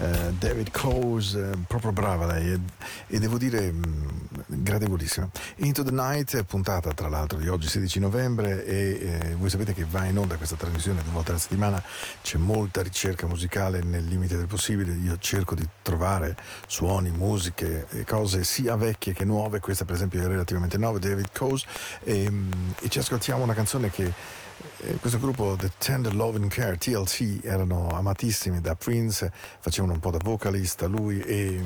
Uh, 0.00 0.30
David 0.38 0.70
Coase, 0.70 1.34
uh, 1.34 1.58
proprio 1.66 1.90
brava 1.90 2.24
lei 2.24 2.52
e, 2.52 2.60
e 3.08 3.18
devo 3.18 3.36
dire 3.36 3.72
mh, 3.72 4.28
gradevolissima. 4.46 5.28
Into 5.56 5.82
the 5.82 5.90
Night, 5.90 6.40
puntata 6.44 6.92
tra 6.92 7.08
l'altro 7.08 7.36
di 7.36 7.48
oggi 7.48 7.66
16 7.66 7.98
novembre 7.98 8.64
e 8.64 8.76
eh, 9.00 9.34
voi 9.34 9.50
sapete 9.50 9.74
che 9.74 9.84
va 9.90 10.04
in 10.04 10.16
onda 10.16 10.36
questa 10.36 10.54
trasmissione 10.54 11.02
due 11.02 11.10
volte 11.10 11.30
alla 11.30 11.40
settimana, 11.40 11.82
c'è 12.22 12.38
molta 12.38 12.80
ricerca 12.80 13.26
musicale 13.26 13.82
nel 13.82 14.04
limite 14.04 14.36
del 14.36 14.46
possibile, 14.46 14.92
io 14.92 15.16
cerco 15.18 15.56
di 15.56 15.66
trovare 15.82 16.36
suoni, 16.68 17.10
musiche, 17.10 17.88
cose 18.06 18.44
sia 18.44 18.76
vecchie 18.76 19.12
che 19.12 19.24
nuove, 19.24 19.58
questa 19.58 19.84
per 19.84 19.96
esempio 19.96 20.22
è 20.22 20.26
relativamente 20.28 20.78
nuova, 20.78 20.98
David 20.98 21.30
Coase, 21.32 21.66
e, 22.04 22.30
mh, 22.30 22.74
e 22.82 22.88
ci 22.88 23.00
ascoltiamo 23.00 23.42
una 23.42 23.54
canzone 23.54 23.90
che 23.90 24.12
eh, 24.80 24.94
questo 25.00 25.18
gruppo 25.18 25.56
The 25.58 25.70
Tender 25.78 26.14
Love 26.14 26.38
and 26.38 26.50
Care 26.50 26.76
TLC 26.76 27.44
erano 27.44 27.88
amatissimi 27.88 28.60
da 28.60 28.74
Prince, 28.74 29.32
facevano 29.60 29.92
un 29.92 30.00
po' 30.00 30.10
da 30.10 30.18
vocalista 30.22 30.86
lui 30.86 31.20
e 31.20 31.60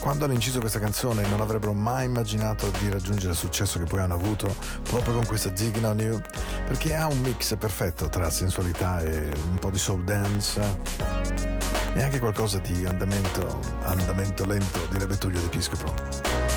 quando 0.00 0.24
hanno 0.24 0.32
inciso 0.32 0.58
questa 0.58 0.80
canzone 0.80 1.26
non 1.28 1.40
avrebbero 1.40 1.72
mai 1.72 2.06
immaginato 2.06 2.70
di 2.80 2.90
raggiungere 2.90 3.32
il 3.32 3.38
successo 3.38 3.78
che 3.78 3.84
poi 3.84 4.00
hanno 4.00 4.14
avuto 4.14 4.54
proprio 4.82 5.14
con 5.14 5.26
questa 5.26 5.50
Digging 5.50 5.84
on 5.84 5.98
You 5.98 6.20
perché 6.66 6.94
ha 6.94 7.06
un 7.06 7.20
mix 7.20 7.56
perfetto 7.56 8.08
tra 8.08 8.28
sensualità 8.30 9.00
e 9.00 9.30
un 9.50 9.58
po' 9.58 9.70
di 9.70 9.78
soul 9.78 10.02
dance 10.02 10.60
e 11.94 12.02
anche 12.02 12.18
qualcosa 12.18 12.58
di 12.58 12.84
andamento, 12.86 13.60
andamento 13.82 14.44
lento 14.46 14.80
direbbe 14.90 15.16
Tullio 15.18 15.40
Episcopo. 15.40 16.51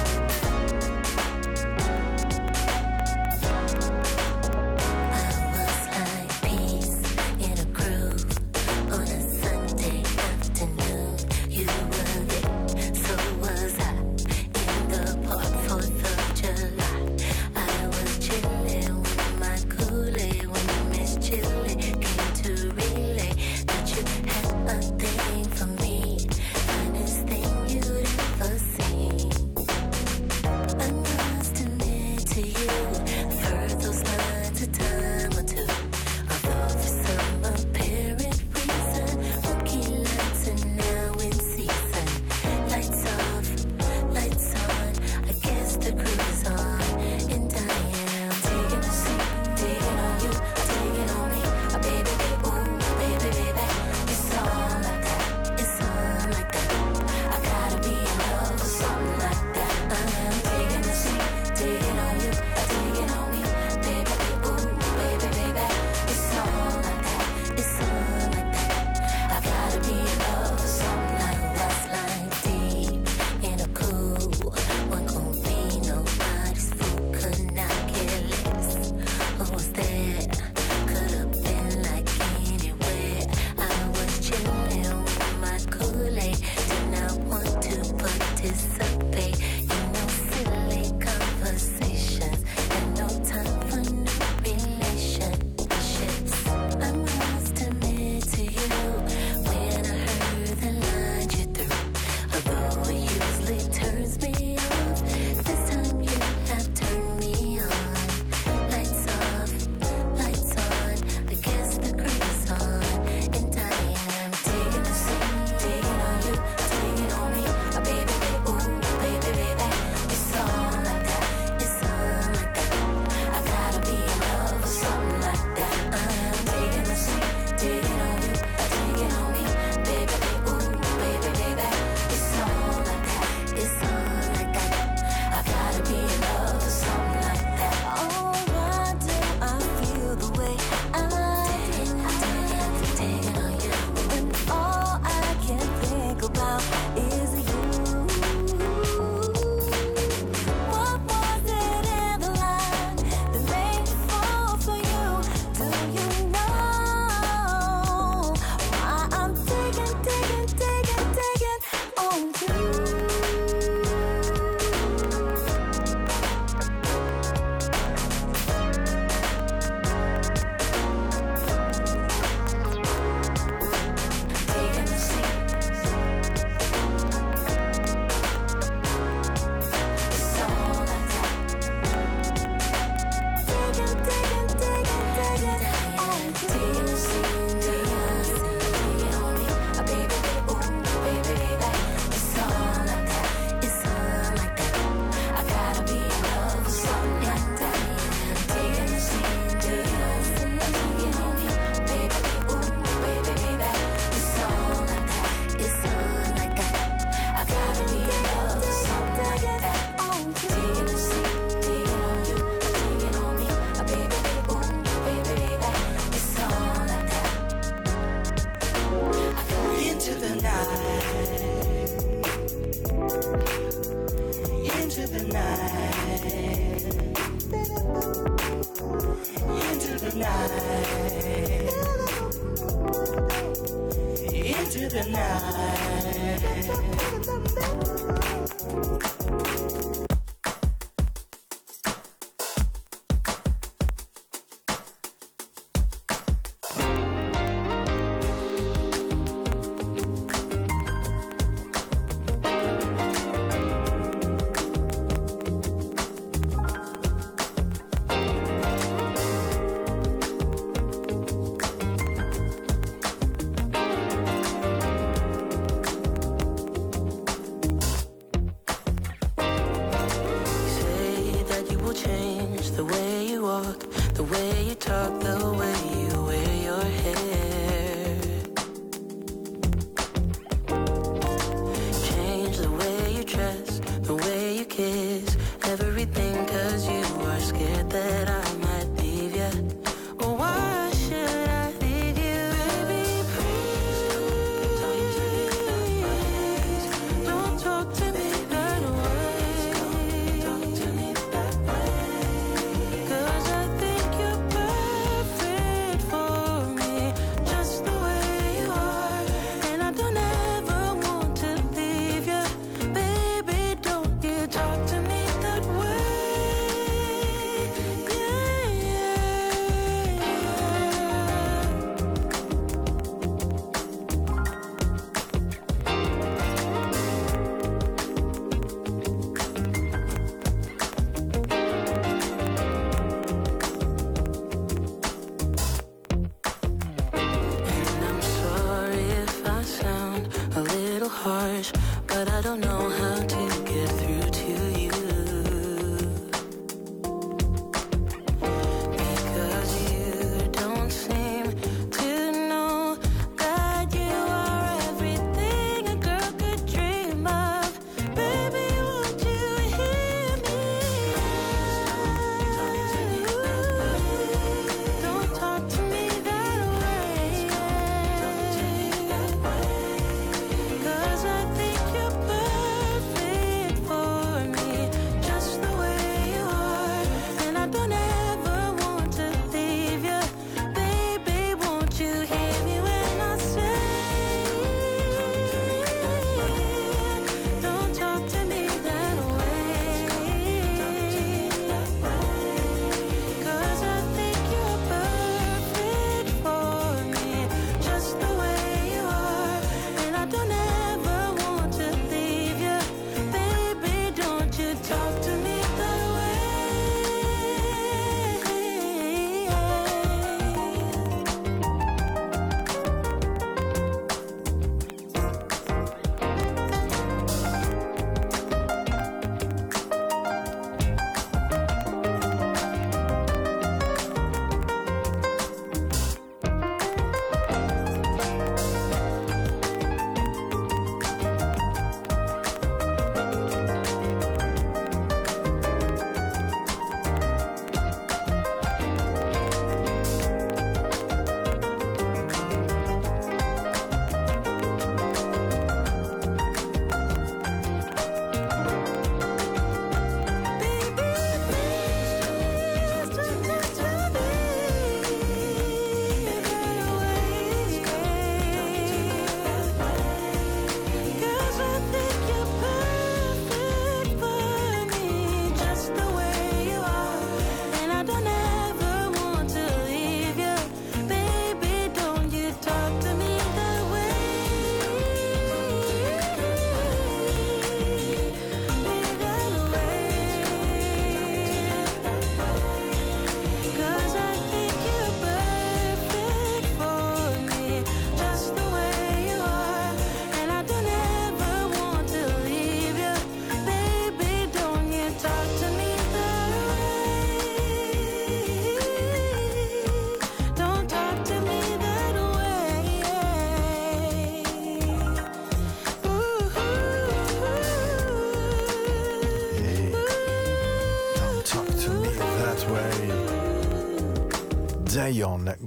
Don't 342.46 342.60
know 342.60 342.90
how 342.90 343.05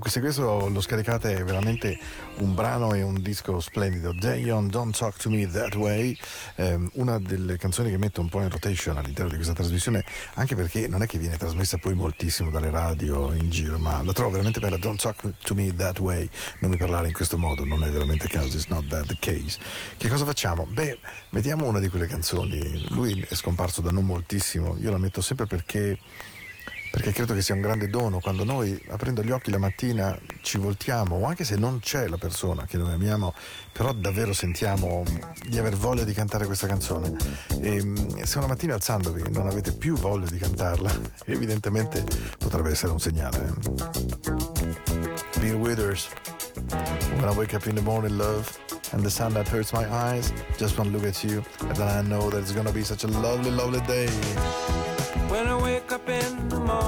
Se 0.04 0.20
questo 0.20 0.68
lo 0.68 0.80
scaricate 0.80 1.36
è 1.36 1.44
veramente 1.44 1.98
un 2.38 2.54
brano 2.54 2.94
e 2.94 3.02
un 3.02 3.20
disco 3.20 3.58
splendido. 3.60 4.14
Zion, 4.20 4.68
Don't 4.68 4.96
Talk 4.96 5.16
to 5.18 5.28
Me 5.28 5.46
That 5.50 5.74
Way, 5.74 6.16
ehm, 6.56 6.90
una 6.94 7.18
delle 7.18 7.56
canzoni 7.56 7.90
che 7.90 7.98
metto 7.98 8.20
un 8.20 8.28
po' 8.28 8.40
in 8.40 8.48
rotation 8.48 8.96
all'interno 8.96 9.30
di 9.30 9.36
questa 9.36 9.54
trasmissione, 9.54 10.04
anche 10.34 10.54
perché 10.54 10.88
non 10.88 11.02
è 11.02 11.06
che 11.06 11.18
viene 11.18 11.36
trasmessa 11.36 11.78
poi 11.78 11.94
moltissimo 11.94 12.50
dalle 12.50 12.70
radio 12.70 13.32
in 13.32 13.50
giro, 13.50 13.78
ma 13.78 14.02
la 14.02 14.12
trovo 14.12 14.30
veramente 14.30 14.60
bella. 14.60 14.76
Don't 14.76 15.00
Talk 15.00 15.34
to 15.42 15.54
Me 15.54 15.74
That 15.74 15.98
Way, 15.98 16.28
non 16.60 16.70
mi 16.70 16.76
parlare 16.76 17.08
in 17.08 17.12
questo 17.12 17.36
modo, 17.36 17.64
non 17.64 17.82
è 17.82 17.90
veramente 17.90 18.26
il 18.26 18.30
caso, 18.30 18.56
it's 18.56 18.66
not 18.66 18.86
that 18.88 19.06
the 19.06 19.16
case. 19.18 19.58
Che 19.96 20.08
cosa 20.08 20.24
facciamo? 20.24 20.66
Beh, 20.66 20.98
mettiamo 21.30 21.66
una 21.66 21.80
di 21.80 21.88
quelle 21.88 22.06
canzoni. 22.06 22.86
Lui 22.90 23.24
è 23.28 23.34
scomparso 23.34 23.80
da 23.80 23.90
non 23.90 24.04
moltissimo, 24.04 24.76
io 24.78 24.90
la 24.90 24.98
metto 24.98 25.20
sempre 25.20 25.46
perché 25.46 25.98
perché 26.98 27.12
credo 27.12 27.32
che 27.32 27.42
sia 27.42 27.54
un 27.54 27.60
grande 27.60 27.88
dono 27.88 28.18
quando 28.18 28.42
noi 28.42 28.76
aprendo 28.88 29.22
gli 29.22 29.30
occhi 29.30 29.52
la 29.52 29.58
mattina 29.58 30.18
ci 30.42 30.58
voltiamo 30.58 31.14
o 31.14 31.26
anche 31.26 31.44
se 31.44 31.54
non 31.54 31.78
c'è 31.78 32.08
la 32.08 32.16
persona 32.16 32.66
che 32.66 32.76
noi 32.76 32.92
amiamo 32.92 33.34
però 33.72 33.92
davvero 33.92 34.32
sentiamo 34.32 35.04
di 35.46 35.58
aver 35.58 35.76
voglia 35.76 36.02
di 36.02 36.12
cantare 36.12 36.44
questa 36.46 36.66
canzone. 36.66 37.16
E 37.60 37.84
mm, 37.84 38.22
se 38.22 38.38
una 38.38 38.48
mattina 38.48 38.74
alzandovi 38.74 39.30
non 39.30 39.46
avete 39.46 39.70
più 39.70 39.94
voglia 39.94 40.26
di 40.28 40.38
cantarla 40.38 40.90
evidentemente 41.26 42.04
potrebbe 42.36 42.70
essere 42.70 42.90
un 42.90 42.98
segnale 42.98 43.46
eh. 43.46 43.52
Bill 45.38 45.54
Withers. 45.54 46.08
When 47.14 47.28
I 47.28 47.36
wake 47.36 47.54
up 47.54 47.66
in 47.66 47.76
the 47.76 47.82
morning 47.82 48.16
love 48.16 48.50
and 48.90 49.04
the 49.04 49.10
sun 49.10 49.34
that 49.34 49.46
hurts 49.46 49.72
my 49.72 49.86
eyes 49.88 50.32
just 50.58 50.76
one 50.76 50.90
look 50.90 51.04
at 51.04 51.22
you 51.22 51.44
and 51.60 51.76
then 51.76 51.86
I 51.86 52.02
know 52.02 52.28
that 52.30 52.40
it's 52.40 52.52
gonna 52.52 52.72
be 52.72 52.82
such 52.82 53.04
a 53.04 53.08
lovely 53.08 53.52
lovely 53.52 53.80
day. 53.86 54.08
When 55.28 55.46
I 55.46 55.60
wake 55.62 55.92
up 55.92 56.08
in 56.08 56.48
the 56.48 56.58
morning, 56.58 56.87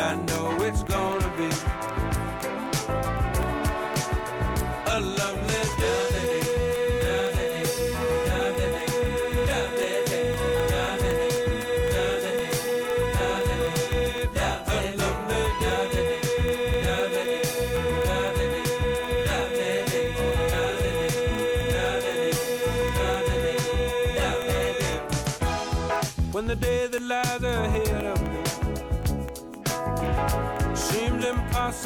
I 0.00 0.14
know 0.14 0.56
it's 0.62 0.84
gonna 0.84 1.28
be 1.36 1.50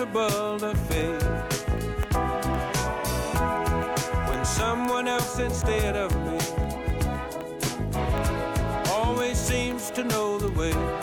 impossible 0.00 0.58
to 0.58 0.74
face. 0.88 1.22
When 4.28 4.44
someone 4.44 5.08
else 5.08 5.38
instead 5.38 5.96
of 5.96 6.10
me 6.24 6.38
always 8.90 9.38
seems 9.38 9.90
to 9.90 10.04
know 10.04 10.38
the 10.38 10.50
way. 10.58 11.01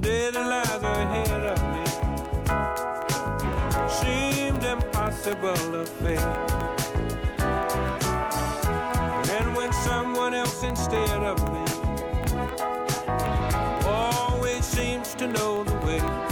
Day 0.00 0.30
that 0.30 0.46
lies 0.46 0.82
ahead 0.82 1.44
of 1.52 1.58
me 1.74 1.84
seemed 3.88 4.64
impossible 4.64 5.54
to 5.54 5.84
face. 5.86 6.20
And 9.30 9.56
when 9.56 9.72
someone 9.72 10.34
else 10.34 10.62
instead 10.62 11.22
of 11.22 11.38
me 11.52 11.64
always 13.86 14.64
seems 14.64 15.14
to 15.14 15.26
know 15.26 15.64
the 15.64 15.76
way, 15.86 16.27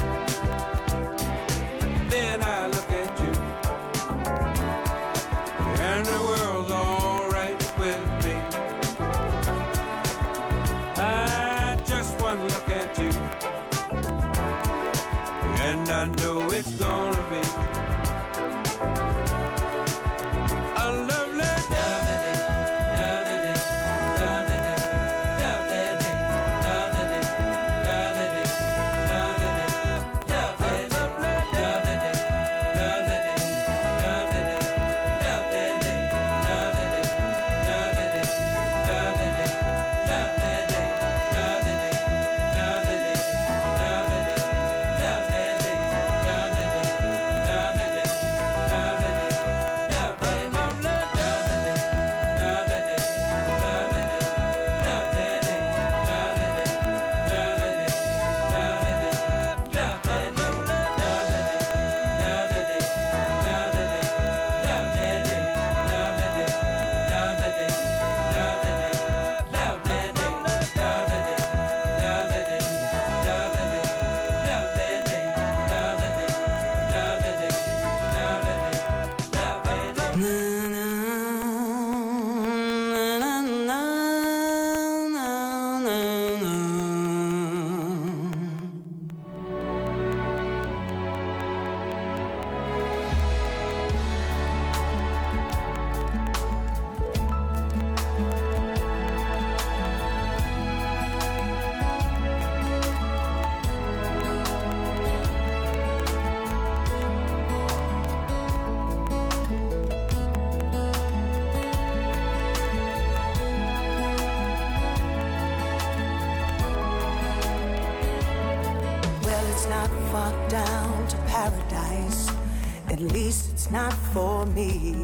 not 123.77 123.93
for 124.15 124.47
me. 124.47 124.95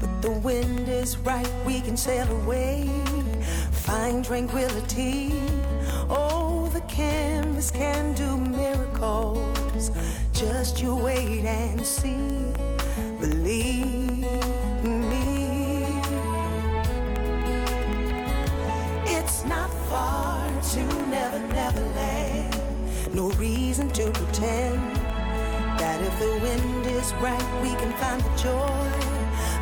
But 0.00 0.22
the 0.22 0.30
wind 0.30 0.88
is 0.88 1.18
right, 1.30 1.52
we 1.64 1.80
can 1.80 1.96
sail 1.96 2.28
away, 2.40 2.88
find 3.72 4.24
tranquility. 4.24 5.32
Oh, 6.08 6.70
the 6.72 6.82
canvas 6.82 7.72
can 7.72 8.14
do 8.14 8.36
miracles. 8.36 9.90
Just 10.32 10.80
you 10.80 10.94
wait 10.94 11.44
and 11.44 11.84
see, 11.84 12.28
believe 13.18 14.22
me. 15.10 15.26
It's 19.16 19.44
not 19.46 19.70
far 19.90 20.46
to 20.74 20.82
never, 21.16 21.40
never 21.60 21.84
land. 21.98 22.54
No 23.12 23.30
reason 23.30 23.88
to 23.98 24.12
pretend 24.12 24.95
the 26.18 26.38
wind 26.42 26.86
is 26.86 27.12
right, 27.14 27.62
we 27.62 27.70
can 27.74 27.92
find 27.94 28.20
the 28.22 28.36
joy 28.36 28.90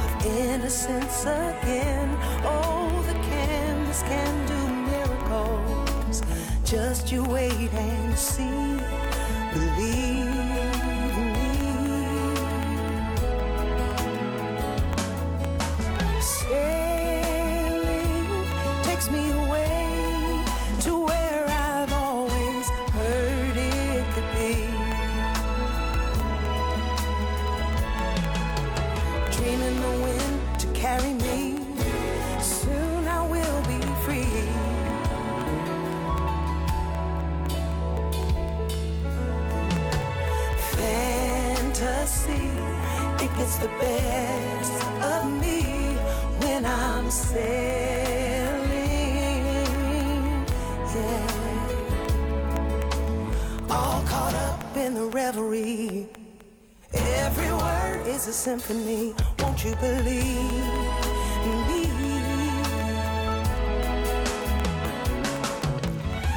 of 0.05 0.26
innocence 0.26 1.22
again. 1.22 2.16
Oh, 2.44 3.05
the 3.09 3.14
canvas 3.28 4.02
can 4.02 4.46
do 4.46 4.61
miracles. 4.90 6.22
Just 6.64 7.11
you 7.11 7.24
wait 7.24 7.72
and 7.72 8.16
see, 8.16 8.78
believe. 9.52 10.43
The 54.95 55.07
reverie. 55.07 56.07
Every 56.92 57.51
word 57.51 58.07
is 58.07 58.28
a 58.28 58.32
symphony. 58.32 59.12
Won't 59.40 59.64
you 59.64 59.74
believe? 59.74 60.55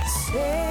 Say 0.08 0.67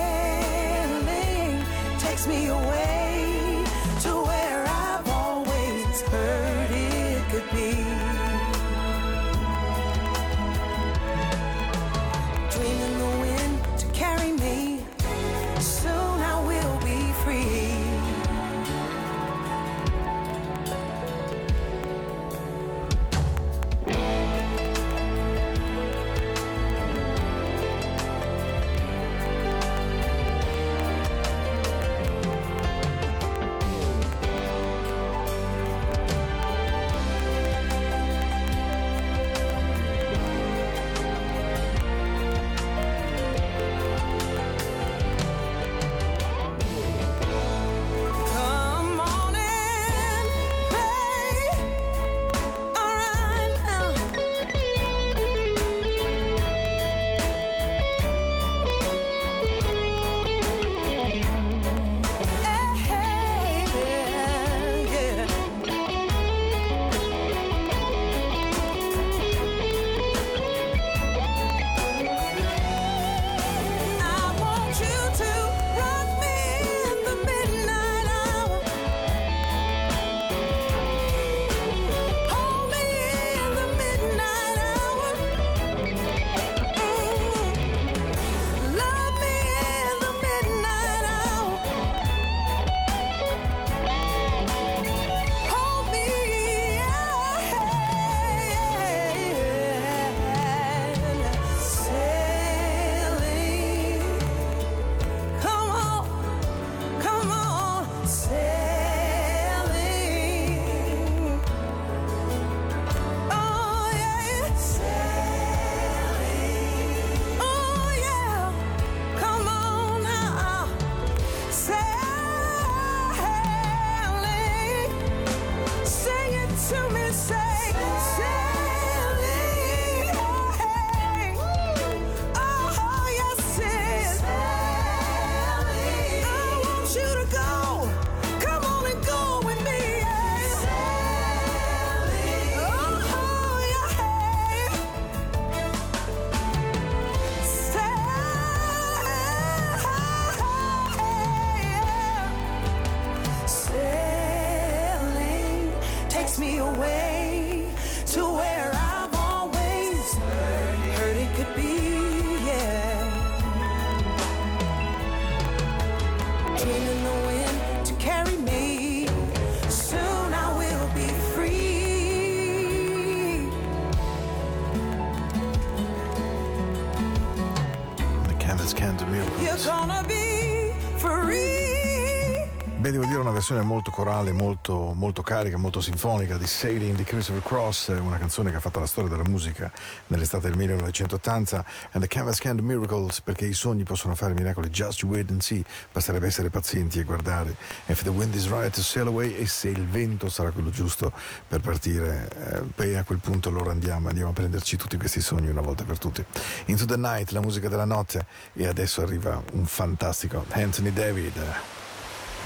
versione 183.46 183.62
molto 183.62 183.92
corale, 183.92 184.32
molto, 184.32 184.92
molto 184.92 185.22
carica, 185.22 185.56
molto 185.56 185.80
sinfonica 185.80 186.36
di 186.36 186.48
Sailing 186.48 186.96
di 186.96 187.04
Christopher 187.04 187.44
Cross, 187.44 187.88
una 187.96 188.18
canzone 188.18 188.50
che 188.50 188.56
ha 188.56 188.60
fatto 188.60 188.80
la 188.80 188.86
storia 188.86 189.08
della 189.08 189.28
musica 189.28 189.70
nell'estate 190.08 190.48
del 190.48 190.56
1980, 190.56 191.64
and 191.92 192.02
the 192.02 192.08
canvas 192.08 192.40
can 192.40 192.56
do 192.56 192.62
miracles, 192.64 193.20
perché 193.20 193.46
i 193.46 193.52
sogni 193.52 193.84
possono 193.84 194.16
fare 194.16 194.34
miracoli, 194.34 194.68
just 194.68 195.04
wait 195.04 195.30
and 195.30 195.42
see, 195.42 195.64
basterebbe 195.92 196.26
essere 196.26 196.50
pazienti 196.50 196.98
e 196.98 197.04
guardare. 197.04 197.54
If 197.86 198.02
the 198.02 198.08
wind 198.08 198.34
is 198.34 198.48
right 198.48 198.74
to 198.74 198.82
sail 198.82 199.06
away, 199.06 199.36
e 199.36 199.46
se 199.46 199.68
il 199.68 199.86
vento 199.86 200.28
sarà 200.28 200.50
quello 200.50 200.70
giusto 200.70 201.12
per 201.46 201.60
partire, 201.60 202.28
eh, 202.36 202.62
beh, 202.62 202.98
a 202.98 203.04
quel 203.04 203.20
punto 203.20 203.48
allora 203.48 203.70
andiamo, 203.70 204.08
andiamo 204.08 204.30
a 204.30 204.32
prenderci 204.32 204.76
tutti 204.76 204.96
questi 204.96 205.20
sogni 205.20 205.46
una 205.46 205.60
volta 205.60 205.84
per 205.84 205.98
tutti. 205.98 206.24
Into 206.64 206.84
the 206.84 206.96
night, 206.96 207.30
la 207.30 207.40
musica 207.40 207.68
della 207.68 207.84
notte, 207.84 208.26
e 208.54 208.66
adesso 208.66 209.02
arriva 209.02 209.40
un 209.52 209.66
fantastico 209.66 210.44
Anthony 210.50 210.92
David 210.92 211.75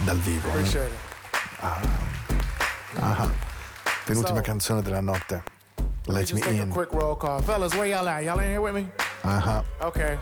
dal 0.05 0.19
vivo. 0.19 0.49
it. 0.59 0.91
Ah, 1.61 3.29
penultima 4.05 4.41
canzone 4.41 4.83
della 4.83 5.01
notte. 5.01 5.43
Let 6.07 6.33
me 6.33 6.41
in. 6.49 6.69
quick 6.71 6.93
roll 6.93 7.17
call. 7.17 7.41
Fellas, 7.43 7.75
where 7.75 7.87
y'all 7.87 8.09
at? 8.09 8.23
Y'all 8.25 8.39
in 8.41 8.49
here 8.49 8.61
with 8.61 8.75
me? 8.75 8.91
Ah, 9.23 9.63
Okay. 9.83 10.19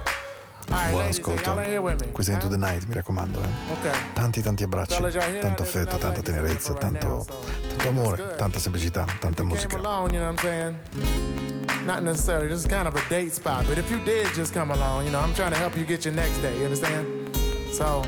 Buon 0.90 1.06
ascolto. 1.06 1.54
Questa 2.12 2.32
è 2.32 2.34
Into 2.34 2.48
the 2.48 2.58
Night, 2.58 2.84
mi 2.86 2.94
raccomando. 2.94 3.40
eh. 3.40 3.90
Tanti 4.12 4.42
tanti 4.42 4.64
abbracci, 4.64 5.00
tanto 5.40 5.62
affetto, 5.62 5.96
tanta 5.96 6.20
tenerezza, 6.20 6.74
tanto, 6.74 7.24
tanto 7.68 7.88
amore, 7.88 8.34
tanta 8.36 8.58
semplicità, 8.58 9.06
tanta 9.18 9.44
musica. 9.44 9.78
Not 11.86 12.02
necessarily, 12.02 12.48
this 12.48 12.58
is 12.58 12.66
kind 12.66 12.86
of 12.86 12.94
a 12.94 13.00
date 13.08 13.32
spot, 13.32 13.64
but 13.66 13.78
if 13.78 13.88
you 13.90 13.98
did 14.04 14.26
just 14.34 14.52
come 14.52 14.70
along, 14.74 15.04
you 15.06 15.10
know, 15.10 15.20
I'm 15.22 15.32
trying 15.32 15.52
to 15.52 15.58
help 15.58 15.74
you 15.74 15.86
get 15.86 16.04
your 16.04 16.12
next 16.14 16.38
day, 16.42 16.54
you 16.58 16.64
understand? 16.64 17.06
So, 17.72 18.02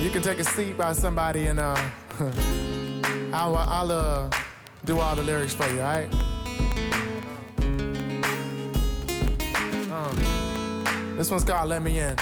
you 0.00 0.10
can 0.10 0.22
take 0.22 0.38
a 0.38 0.44
seat 0.44 0.76
by 0.76 0.92
somebody 0.92 1.46
and 1.46 1.58
uh, 1.58 1.76
I'll, 3.32 3.56
I'll 3.56 3.90
uh, 3.90 4.30
do 4.84 5.00
all 5.00 5.16
the 5.16 5.22
lyrics 5.22 5.54
for 5.54 5.68
you, 5.68 5.80
all 5.80 5.86
right? 5.86 6.12
Um, 9.92 11.14
this 11.16 11.30
one's 11.30 11.44
called 11.44 11.68
Let 11.68 11.82
Me 11.82 11.98
In. 11.98 12.16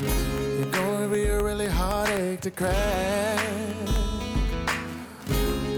You're 0.00 0.70
gonna 0.70 1.08
be 1.08 1.24
a 1.24 1.42
really 1.42 1.66
heartache 1.66 2.40
to 2.42 2.50
crack. 2.50 3.40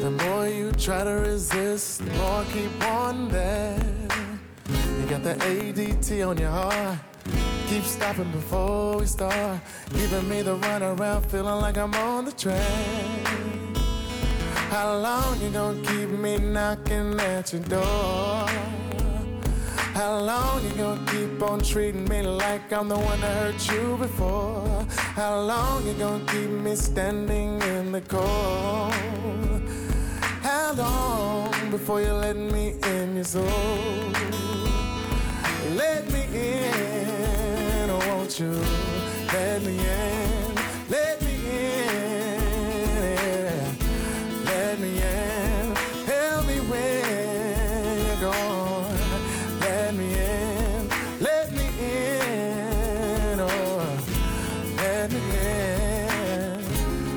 The 0.01 0.11
more 0.11 0.49
you 0.49 0.73
try 0.73 1.05
to 1.05 1.11
resist, 1.11 2.05
the 2.05 2.13
more 2.15 2.45
keep 2.53 2.85
on 2.85 3.29
there. 3.29 3.79
You 4.69 5.07
got 5.09 5.23
the 5.23 5.35
ADT 5.35 6.29
on 6.29 6.39
your 6.39 6.51
heart. 6.51 6.99
Keep 7.69 7.83
stopping 7.85 8.31
before 8.31 8.99
we 8.99 9.07
start. 9.07 9.61
Giving 9.93 10.29
me 10.29 10.43
the 10.43 10.55
run 10.55 10.83
around, 10.83 11.23
feeling 11.27 11.61
like 11.61 11.77
I'm 11.77 11.95
on 11.95 12.25
the 12.25 12.33
track. 12.33 13.27
How 14.71 14.97
long 14.97 15.41
you 15.41 15.51
gonna 15.51 15.83
keep 15.83 16.09
me 16.11 16.39
knocking 16.39 17.19
at 17.19 17.53
your 17.53 17.63
door? 17.63 18.47
How 19.95 20.19
long 20.19 20.63
you 20.63 20.71
gonna 20.77 21.11
keep 21.11 21.43
on 21.43 21.61
treating 21.61 22.05
me 22.05 22.23
like 22.23 22.71
I'm 22.73 22.89
the 22.89 22.99
one 22.99 23.21
that 23.23 23.35
hurt 23.55 23.73
you 23.73 23.97
before? 23.97 24.87
How 25.15 25.41
long 25.41 25.87
you 25.87 25.95
gonna 25.95 26.25
keep 26.27 26.51
me 26.51 26.77
standing 26.77 27.63
in 27.63 27.93
the 27.93 28.03
cold? 28.03 28.93
How 30.43 30.73
long 30.73 31.71
before 31.71 32.01
you 32.03 32.13
let 32.13 32.37
me 32.37 32.75
in 32.83 33.17
your 33.17 33.25
soul? 33.25 33.45
Let 35.75 36.09
me 36.13 36.23
in, 36.33 37.06
won't 38.27 38.41
you? 38.41 38.51
Let 39.33 39.63
me 39.63 39.79
in, 39.79 40.55
let 40.89 41.23
me 41.23 41.35
in, 41.49 42.19
let 44.45 44.81
me 44.81 44.97
in. 44.97 45.77
Help 46.07 46.47
me 46.47 46.59
when 46.61 48.07
you're 48.07 48.21
gone. 48.21 48.99
Let 49.61 49.95
me 49.95 50.13
in, 50.15 50.89
let 51.21 51.53
me 51.53 51.67
in, 51.79 53.41
oh, 53.41 53.99
let 54.77 55.13
me 55.13 55.21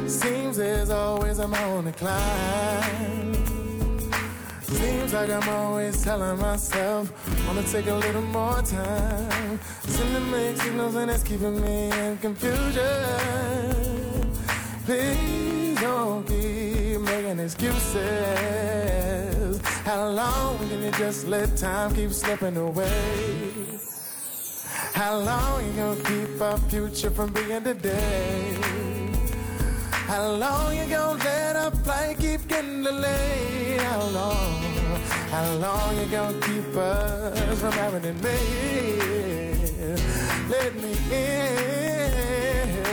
in. 0.04 0.10
Seems 0.10 0.58
there's 0.58 0.92
always 0.92 1.40
I'm 1.40 1.56
on 1.56 1.86
the 1.86 1.94
climb. 1.94 2.79
Like 5.12 5.32
I'm 5.32 5.50
always 5.50 6.04
telling 6.04 6.38
myself, 6.40 7.12
wanna 7.48 7.64
take 7.64 7.88
a 7.88 7.96
little 7.96 8.22
more 8.22 8.62
time. 8.62 9.60
Sending 9.82 10.30
mixed 10.30 10.62
signals 10.62 10.94
and 10.96 11.10
it's 11.10 11.24
keeping 11.24 11.60
me 11.60 11.90
in 11.92 12.16
confusion. 12.20 12.84
Please 14.86 15.82
don't 15.82 16.28
keep 16.28 17.02
making 17.02 17.40
excuses. 17.40 18.00
How 19.84 20.10
long 20.10 20.60
can 20.70 20.84
you 20.84 20.92
just 20.92 21.28
let 21.28 21.58
time 21.58 21.96
keep 21.96 22.12
slipping 22.12 22.58
away? 22.58 23.80
How 24.94 25.18
long 25.18 25.66
you 25.66 25.74
gonna 25.74 26.04
keep 26.04 26.40
our 26.40 26.58
future 26.70 27.10
from 27.10 27.34
being 27.34 27.64
today? 27.64 28.56
How 30.06 30.28
long 30.34 30.78
you 30.78 30.86
gonna 30.86 31.24
let 31.24 31.56
our 31.56 31.72
flight 31.72 32.20
keep 32.20 32.48
getting 32.48 32.84
delayed? 32.84 33.82
How 33.82 34.02
long? 34.04 34.69
How 35.32 35.54
long 35.54 35.96
you 35.96 36.06
gonna 36.08 36.40
keep 36.40 36.76
us 36.76 37.60
from 37.60 37.72
having 37.74 38.04
it 38.04 38.16
made? 38.24 40.00
Let 40.50 40.76
me 40.76 40.94
in, 41.12 42.84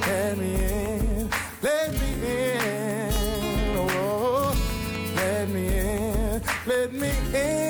let 0.00 0.38
me 0.38 0.54
in, 0.64 1.30
let 1.60 1.92
me 1.92 2.08
in, 2.24 3.76
oh, 3.76 4.56
let 5.14 5.48
me 5.50 5.66
in, 5.78 6.42
let 6.66 6.92
me 6.94 7.10
in, 7.34 7.69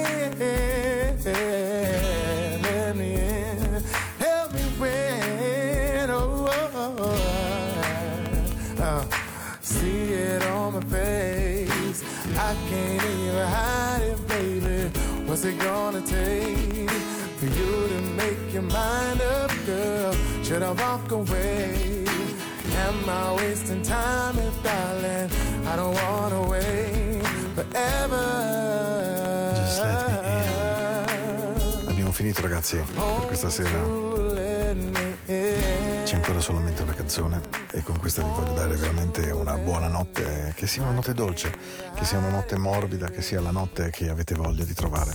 I 12.51 12.55
can't 12.69 13.05
even 13.05 13.47
hide 13.47 14.03
it, 14.03 14.27
baby. 14.27 14.91
What's 15.25 15.45
it 15.45 15.57
gonna 15.61 16.01
take 16.01 16.91
for 17.39 17.47
you 17.47 17.89
to 17.93 18.01
make 18.17 18.53
your 18.53 18.63
mind 18.63 19.21
up, 19.23 19.53
girl? 19.65 20.13
Should 20.43 20.65
I 20.65 20.73
walk 20.73 21.13
away? 21.13 22.05
Am 22.87 23.09
I 23.09 23.35
wasting 23.37 23.83
time, 23.83 24.37
if 24.39 24.63
darling? 24.65 25.31
I 25.65 25.77
don't 25.77 25.95
wanna 25.95 26.43
wait 26.51 27.23
forever. 27.55 28.27
Just 29.55 29.81
let 29.83 30.11
Abbiamo 31.87 32.11
finito 32.11 32.43
ragazzi 32.43 32.83
per 32.95 33.27
questa 33.27 33.49
sera. 33.49 33.79
Ancora 36.31 36.41
solamente 36.41 36.83
una 36.83 36.95
canzone 36.95 37.41
e 37.72 37.83
con 37.83 37.99
questa 37.99 38.22
vi 38.22 38.31
voglio 38.31 38.53
dare 38.53 38.76
veramente 38.76 39.31
una 39.33 39.57
buona 39.57 39.89
notte, 39.89 40.53
che 40.55 40.68
sia 40.68 40.83
una 40.83 40.93
notte 40.93 41.12
dolce, 41.12 41.53
che 41.97 42.05
sia 42.05 42.18
una 42.18 42.28
notte 42.28 42.57
morbida, 42.57 43.09
che 43.09 43.20
sia 43.20 43.41
la 43.41 43.51
notte 43.51 43.91
che 43.91 44.09
avete 44.09 44.37
voglia 44.37 44.62
di 44.62 44.72
trovare. 44.72 45.12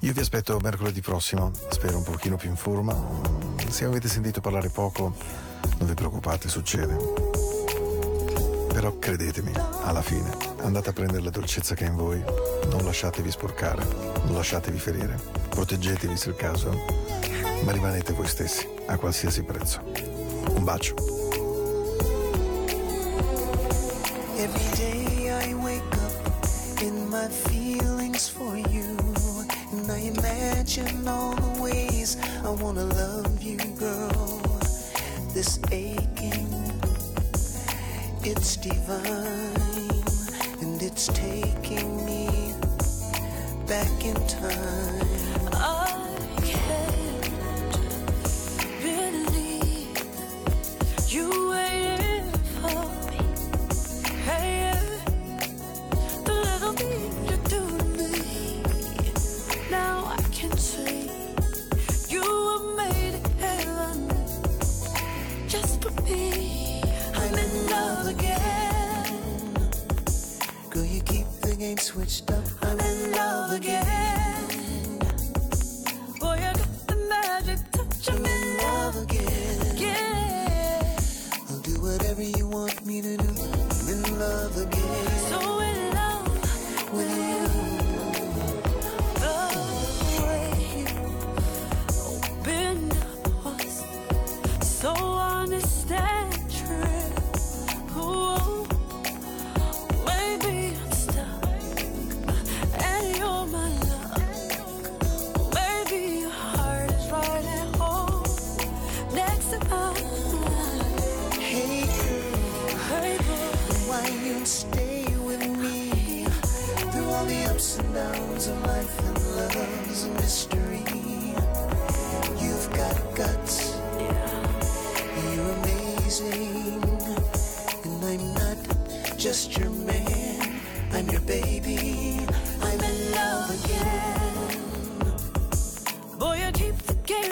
Io 0.00 0.12
vi 0.12 0.18
aspetto 0.18 0.58
mercoledì 0.58 1.00
prossimo, 1.00 1.52
spero 1.68 1.98
un 1.98 2.02
pochino 2.02 2.36
più 2.36 2.48
in 2.48 2.56
forma. 2.56 2.96
Se 3.68 3.84
avete 3.84 4.08
sentito 4.08 4.40
parlare 4.40 4.70
poco, 4.70 5.14
non 5.78 5.86
vi 5.86 5.94
preoccupate, 5.94 6.48
succede. 6.48 6.96
Però 8.72 8.98
credetemi, 8.98 9.52
alla 9.84 10.02
fine 10.02 10.36
andate 10.62 10.88
a 10.88 10.92
prendere 10.92 11.22
la 11.22 11.30
dolcezza 11.30 11.76
che 11.76 11.84
è 11.84 11.88
in 11.88 11.96
voi, 11.96 12.20
non 12.70 12.84
lasciatevi 12.84 13.30
sporcare, 13.30 13.86
non 14.24 14.34
lasciatevi 14.34 14.78
ferire, 14.80 15.16
proteggetevi 15.48 16.16
se 16.16 16.26
è 16.26 16.28
il 16.30 16.36
caso, 16.36 16.70
ma 17.62 17.70
rimanete 17.70 18.12
voi 18.14 18.26
stessi 18.26 18.66
a 18.86 18.96
qualsiasi 18.96 19.44
prezzo. 19.44 20.19
Un 20.48 20.64
bacio. 20.64 20.94
Every 24.38 24.76
day 24.76 25.30
I 25.30 25.54
wake 25.54 25.82
up 26.06 26.82
in 26.82 27.08
my 27.10 27.28
feelings 27.28 28.28
for 28.28 28.56
you. 28.56 28.96
And 29.72 29.90
I 29.90 29.98
imagine 29.98 31.06
all 31.06 31.34
the 31.34 31.62
ways 31.62 32.16
I 32.44 32.50
wanna 32.50 32.84
love 32.84 33.42
you, 33.42 33.58
girl. 33.78 34.40
This 35.34 35.60
aching, 35.70 36.48
it's 38.22 38.56
divine. 38.56 40.04
And 40.60 40.82
it's 40.82 41.06
taking 41.06 42.04
me 42.04 42.54
back 43.66 44.04
in 44.04 44.14
time. 44.26 45.48
I 45.52 45.99
I'm 66.10 67.34
in 67.34 67.66
love 67.68 68.06
again. 68.08 69.68
Girl, 70.70 70.84
you 70.84 71.00
keep 71.02 71.26
the 71.40 71.54
game 71.56 71.78
switched 71.78 72.30
up. 72.30 72.44
I'm 72.62 72.80
in 72.80 73.12
love 73.12 73.52
again. 73.52 74.29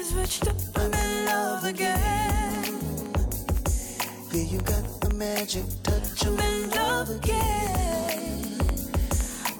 switched 0.09 0.48
up, 0.48 0.56
I'm 0.76 0.94
in 0.94 1.26
love 1.26 1.64
again. 1.64 2.64
Yeah, 4.32 4.46
you 4.52 4.59
got 4.61 4.84
the 5.02 5.11
magic 5.14 5.64
touch, 5.82 6.26
I'm 6.26 6.38
in 6.40 6.70
love 6.70 7.11
again. 7.11 8.59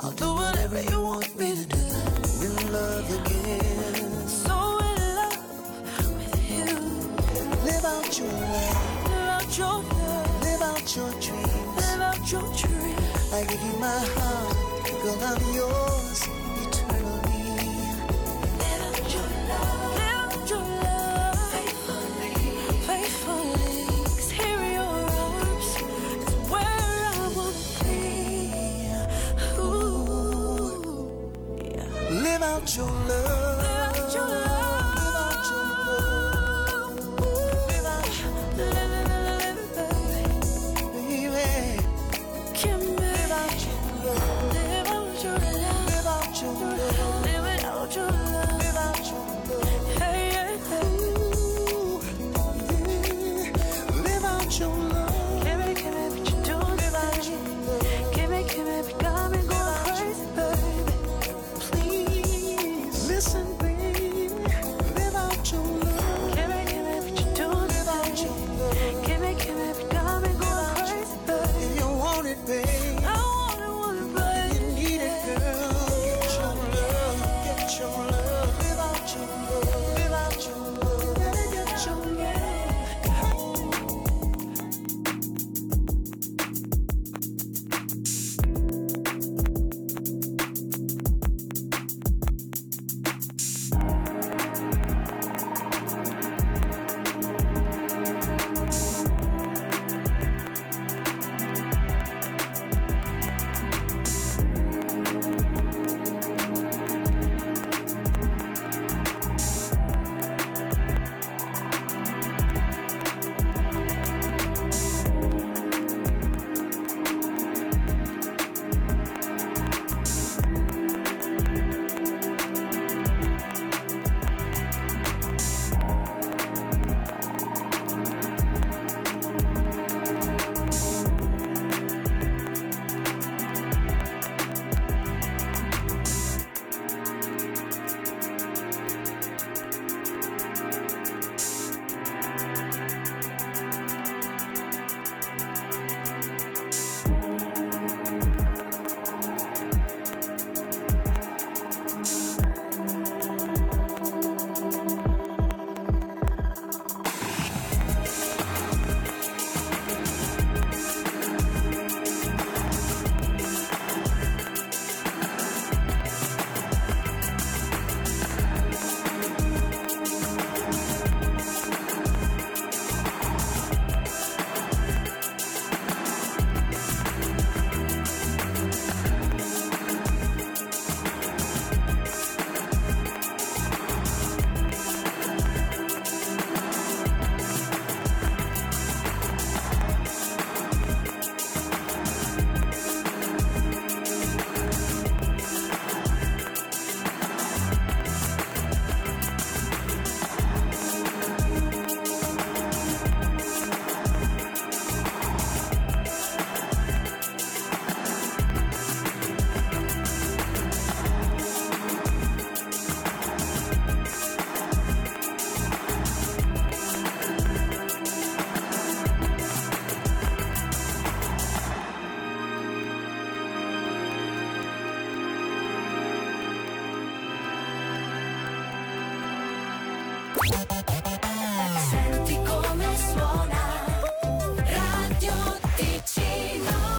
I'll 0.01 0.13
do 0.13 0.33
whatever 0.41 0.81
you 0.91 1.03
want 1.03 1.39
me 1.39 1.49
to 1.55 1.67
do, 1.67 1.85
I'm 2.41 2.57
in 2.61 2.73
love 2.73 3.09
again. 3.21 4.27
So 4.27 4.55
in 4.89 4.97
love 5.19 5.39
with 6.17 6.51
you. 6.57 6.71
Live 7.69 7.85
out 7.85 8.19
your 8.19 8.33
life, 8.33 9.09
live 9.11 10.63
out 10.63 10.97
your 10.97 11.11
dreams, 11.21 11.77
live 11.77 12.01
out 12.09 12.33
your 12.33 12.49
dreams. 12.63 13.33
I 13.35 13.45
give 13.51 13.63
you 13.69 13.77
my 13.89 14.01
heart, 14.17 15.03
girl, 15.03 15.25
I'm 15.31 15.55
yours. 15.55 16.08